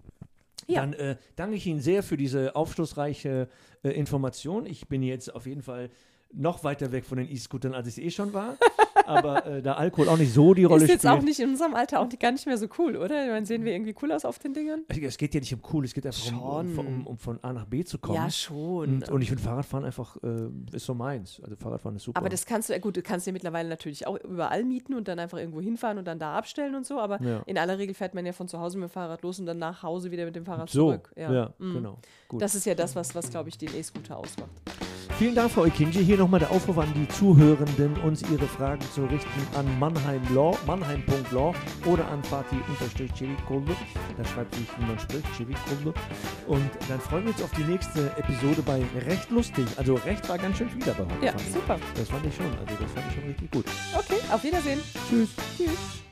Ja. 0.67 0.81
Dann 0.81 0.93
äh, 0.95 1.17
danke 1.37 1.57
ich 1.57 1.67
Ihnen 1.67 1.81
sehr 1.81 2.03
für 2.03 2.17
diese 2.17 2.57
aufschlussreiche 2.57 3.49
äh, 3.83 3.91
Information. 3.91 4.67
Ich 4.67 4.89
bin 4.89 5.03
jetzt 5.03 5.35
auf 5.35 5.47
jeden 5.47 5.63
Fall 5.63 5.91
noch 6.33 6.65
weiter 6.65 6.93
weg 6.93 7.05
von 7.05 7.19
den 7.19 7.31
E-Scootern, 7.31 7.75
als 7.75 7.87
ich 7.89 7.99
es 7.99 8.05
eh 8.05 8.11
schon 8.11 8.33
war. 8.33 8.57
Aber 9.07 9.45
äh, 9.47 9.63
da 9.63 9.75
Alkohol 9.75 10.09
auch 10.09 10.17
nicht 10.17 10.33
so 10.33 10.55
die 10.55 10.65
Rolle 10.65 10.85
Ist 10.85 10.91
jetzt 10.91 11.01
spielt. 11.03 11.13
auch 11.19 11.23
nicht 11.23 11.41
in 11.41 11.51
unserem 11.51 11.75
Alter 11.75 12.01
auch 12.01 12.05
nicht, 12.07 12.21
gar 12.21 12.33
nicht 12.33 12.47
mehr 12.47 12.57
so 12.59 12.67
cool, 12.79 12.97
oder? 12.97 13.25
Ich 13.25 13.31
meine, 13.31 13.45
sehen 13.47 13.65
wir 13.65 13.73
irgendwie 13.73 13.95
cool 14.03 14.13
aus 14.13 14.25
auf 14.25 14.39
den 14.39 14.55
Dingern? 14.55 14.83
es 14.89 15.19
geht 15.19 15.35
ja 15.35 15.41
nicht 15.41 15.53
um 15.55 15.61
cool, 15.73 15.85
es 15.85 15.95
geht 15.95 16.07
einfach 16.07 16.33
um, 16.33 16.79
um, 16.79 16.87
um, 16.87 17.07
um 17.09 17.19
von 17.19 17.39
A 17.43 17.53
nach 17.53 17.67
B 17.67 17.85
zu 17.85 17.99
kommen. 17.99 18.17
Ja, 18.17 18.31
schon. 18.31 18.95
Und, 18.95 19.09
und 19.11 19.23
ich 19.23 19.29
finde 19.29 19.43
Fahrradfahren 19.43 19.85
einfach, 19.85 20.17
äh, 20.23 20.49
ist 20.73 20.87
so 20.87 20.95
meins. 20.95 21.41
Also 21.43 21.57
Fahrradfahren 21.57 21.97
ist 21.97 22.05
super. 22.05 22.19
Aber 22.19 22.29
das 22.29 22.47
kannst 22.47 22.69
du, 22.69 22.73
ja 22.73 22.79
gut, 22.79 22.97
du 22.97 23.03
kannst 23.03 23.27
dir 23.27 23.33
mittlerweile 23.33 23.69
natürlich 23.69 24.07
auch 24.07 24.19
überall 24.25 24.65
mieten 24.65 24.95
und 24.95 25.09
dann 25.09 25.19
einfach 25.19 25.39
irgendwo 25.39 25.61
hinfahren 25.61 25.99
und 25.99 26.05
dann 26.07 26.19
da 26.19 26.37
abstellen 26.37 26.75
und 26.75 26.87
so, 26.87 26.99
aber 27.01 27.21
Ja. 27.23 27.43
in 27.47 27.59
aller 27.59 27.79
Regel 27.79 27.95
fährt 27.95 28.15
man 28.15 28.25
ja 28.27 28.33
von 28.33 28.49
zu 28.49 28.59
Hause 28.61 28.79
mit 28.79 28.89
dem 28.89 28.93
Fahrrad 28.93 29.23
los 29.23 29.39
und 29.41 29.47
dann 29.47 29.59
nach 29.59 29.83
Hause 29.83 30.11
wieder 30.11 30.25
mit 30.25 30.37
dem 30.37 30.45
Fahrrad 30.45 30.71
so, 30.71 30.89
zurück. 30.91 31.11
ja, 31.17 31.53
Mhm. 31.59 31.73
genau. 31.75 31.99
Gut. 32.29 32.41
Das 32.43 32.55
ist 32.55 32.65
ja 32.67 32.75
das, 32.75 32.95
was, 32.97 33.15
was 33.15 33.31
glaube 33.31 33.49
ich, 33.49 33.59
den 33.59 33.75
E-Scooter 33.75 34.17
ausmacht. 34.17 34.51
Vielen 35.17 35.37
Dank, 35.37 35.53
Frau 35.53 35.65
Ekinji. 35.65 36.05
Hier 36.05 36.19
nochmal 36.19 36.41
der 36.41 36.51
Aufruf 36.51 36.77
an 36.77 36.93
die 36.93 37.07
Zuhörenden, 37.07 37.97
uns 37.99 38.23
ihre 38.23 38.47
Fragen 38.47 38.83
zu 38.93 39.05
richten 39.05 39.57
an 39.57 39.67
Mannheim 39.79 40.23
Law, 40.35 40.59
mannheim.law 40.67 41.55
oder 41.87 42.09
an 42.09 42.21
Fatih-Chevikullu. 42.25 43.75
Da 44.17 44.25
schreibt 44.25 44.55
sich, 44.57 44.67
wie 44.77 44.87
man 44.87 44.99
spricht, 44.99 45.25
Chevikullu. 45.37 45.93
Und 46.49 46.69
dann 46.89 46.99
freuen 46.99 47.27
wir 47.27 47.33
uns 47.33 47.43
auf 47.43 47.53
die 47.53 47.63
nächste 47.63 48.11
Episode 48.17 48.61
bei 48.67 48.83
Recht 49.07 49.31
lustig. 49.31 49.67
Also 49.77 49.95
Recht 49.95 50.29
war 50.29 50.37
ganz 50.37 50.59
schön 50.59 50.69
viel 50.69 50.83
dabei. 50.83 51.07
Ja, 51.23 51.33
super. 51.53 51.79
Das 51.95 52.09
fand 52.09 52.27
ich 52.27 52.35
schon. 52.35 52.47
Also 52.47 52.83
das 52.83 52.93
fand 52.93 53.07
ich 53.09 53.15
schon 53.15 53.25
richtig 53.25 53.51
gut. 53.53 53.67
Okay, 53.97 54.21
auf 54.33 54.43
Wiedersehen. 54.43 54.81
Tschüss. 55.09 55.31
Tschüss. 55.57 56.04